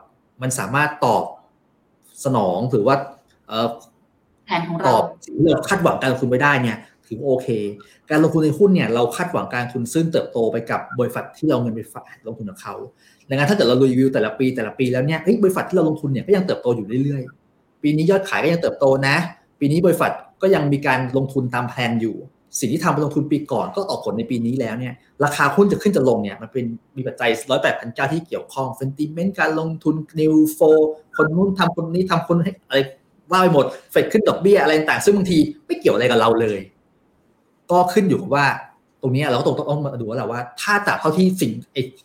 [0.42, 1.24] มันสามารถตอบ
[2.24, 2.96] สนองหรือว่า
[4.46, 7.48] แผนของเราตอบสิ่งที่เราคาดหวังการลงทุนไว้ได้เนี่ยถือโอเค
[8.10, 12.74] การลงทุนในหุ้นเนี่ยเราคาดหวังการทุนซึ่งเติบโตไปกับบริษัทที่เราเงินไปฝากลงทุนกับเขา
[13.28, 19.16] ดังนั้นถ้าเกิดเรารีวิวแต่ละปีแต่ละปีแล้วเนี่ยบริษัทที่เราลงทุนเนี่ยก็ยังเติบโตอยู่เรื่อยๆ ปีนี้ยอดขายก็ยังเติบโตนะ
[19.60, 20.12] ปีนี้บริษัท
[20.42, 22.16] ก็ยังมีการลงทุนตามแผนอยู่
[22.60, 26.64] สิ่งที่ทำไปลงทุนปีก่อนก็ออกผลในปีนี้แล้วเนี่ยราคาหุ้นจะขึ้นจะลงเนี่ยมันเป็น
[26.96, 30.60] มีปัจจัยร้อยแปดพันเก้าที่เกี่ยวข้องเซนติเมนต์การลงทุนนิวโฟ
[31.16, 32.78] คนนู้นทำคนนี้ทำคนให้อะไร
[33.30, 36.60] ว่าไปหมดเฟดขึ้นดอกเบี้ยอะไรต่างซึ่งบางทีไม่เกี่ยวอะไรกับเราเลย
[37.70, 38.46] ก็ขึ้นอยู่กับว่า
[39.02, 41.52] ตรงนี้เราก็ต้องต้องมาดูว่าแลว่า ถ้าจากเท่าที่สิ่ง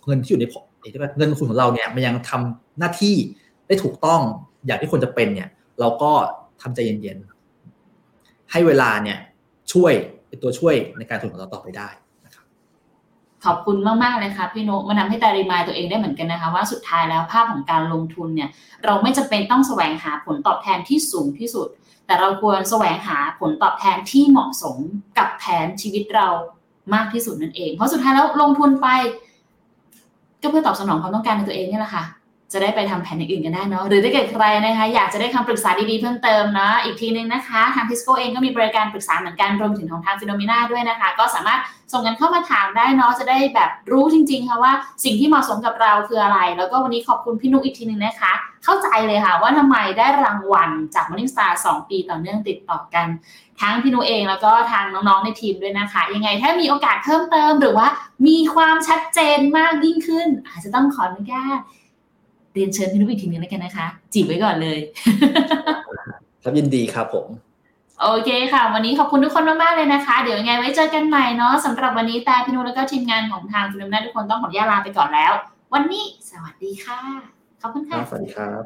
[0.05, 0.45] เงินที่อยู่ใน
[1.17, 3.15] เงินทุนของเราเนี่ยมันยังทำหน้าที่
[3.67, 4.21] ได้ถูกต้อง
[4.65, 6.11] อย่างที่ควรจะเป็นเนี่ย เราก็
[6.61, 7.32] ทำใจเย็นๆ
[8.53, 9.17] ให้เวลาเนี่ย
[9.73, 9.93] ช่วย
[10.27, 11.89] เป็นตัวช่วยในการทุนของเราต่อไปได้
[12.25, 12.45] นะครับ
[13.45, 18.49] ขอบคุณมากๆเลยค่ะพี่โนมันทำให้ต้า remind ตัวเองได้เหมือนกันนะคะ ว่าสุดท้ายแล้วภาพของการลงทุนเนี่ย
[18.85, 21.67] เราไม่จำเป็นต้องแสวงหาผลตอบแทนที่สูงที่สุด
[22.05, 24.77] แต่เราควรแสวงหาผลตอบแทนที่เหมาะสม
[25.17, 26.27] กับแผนชีวิตเรา
[26.93, 28.87] มากที่สุดนั่นเอง เพราะสุดท้ายแล้วลงทุนไป
[30.41, 32.03] ก็เพื่อตอบสนองความต้องการในตัวเองนี่แหละค่ะ
[32.53, 41.59] จะได้ไปทำแผนอื่นกันได้เนาะหรือถ้าเกิดใครนะคะอยากจะได้คำปรึกษาดีๆเพิ่มเติมเนาะอีกทีนึงนะคะ ทางทิสโก้เองก็มีบริการปรึกษาเหมือนกันรวมถึงของทาง Finnomena ด้วยนะคะ ก็สามารถ
[41.93, 44.73] ส่งกันเข้ามาถามได้เนาะจะได้แบบรู้จริง ๆ ค่ะว่า
[45.03, 48.33] สิ่งที่เหมาะสมกับเราคืออะไร แล้วก็วันนี้ขอบคุณพี่นุกอีกทีนึงนะคะ
[48.63, 53.07] เข้าใจเลยค่ะว่าทำไมได้รางวัลจาก Morning Star 2 ปีต่อเนื่องติดต่อกัน
[53.61, 57.87] ทั้งพี่นุเองแล้วก็ทางน้องๆในทีมด้วยนะคะ ยังไงถ้ามีโอกาสเพิ่มเติมหรือว่า
[58.27, 61.59] มีความชัดเจนมากยิ่งขึ้น อาจจะต้องขออนุญาต
[62.53, 64.79] เรียนเชิญพี่นุ๊กอีกทีนึงแล้วกันนะคะ จีบไว้ก่อนเลย
[66.43, 67.27] ครับยินดีครับผม
[68.01, 75.31] โอเคค่ะ วันนี้ขอบคุณทุกคนมาก ๆ เลยนะคะ เดี๋ยวยังไงไว้เจอกันใหม่เนาะสำหรับวันนี้แต่พี่นุ๊กแล้วก็ทีมงานของทางคุณน้ำนาทุกคนต้องขออนุญาตลาไปก่อนแล้ว
[75.73, 76.99] วันนี้สวัสดีค่ะ
[77.61, 78.63] ขอบคุณค่ะสวัสดีครับ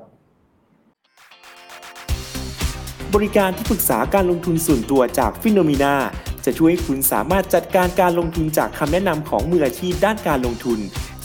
[3.16, 5.96] บริการที่ปรึกษาการลงทุนส่วนตัวจากฟิโนมีนา
[6.46, 10.80] จะช่วยให้คุณสามารถจัดการการลงทุนจากคำแนะนำของมืออาชีพด้านการลงทุน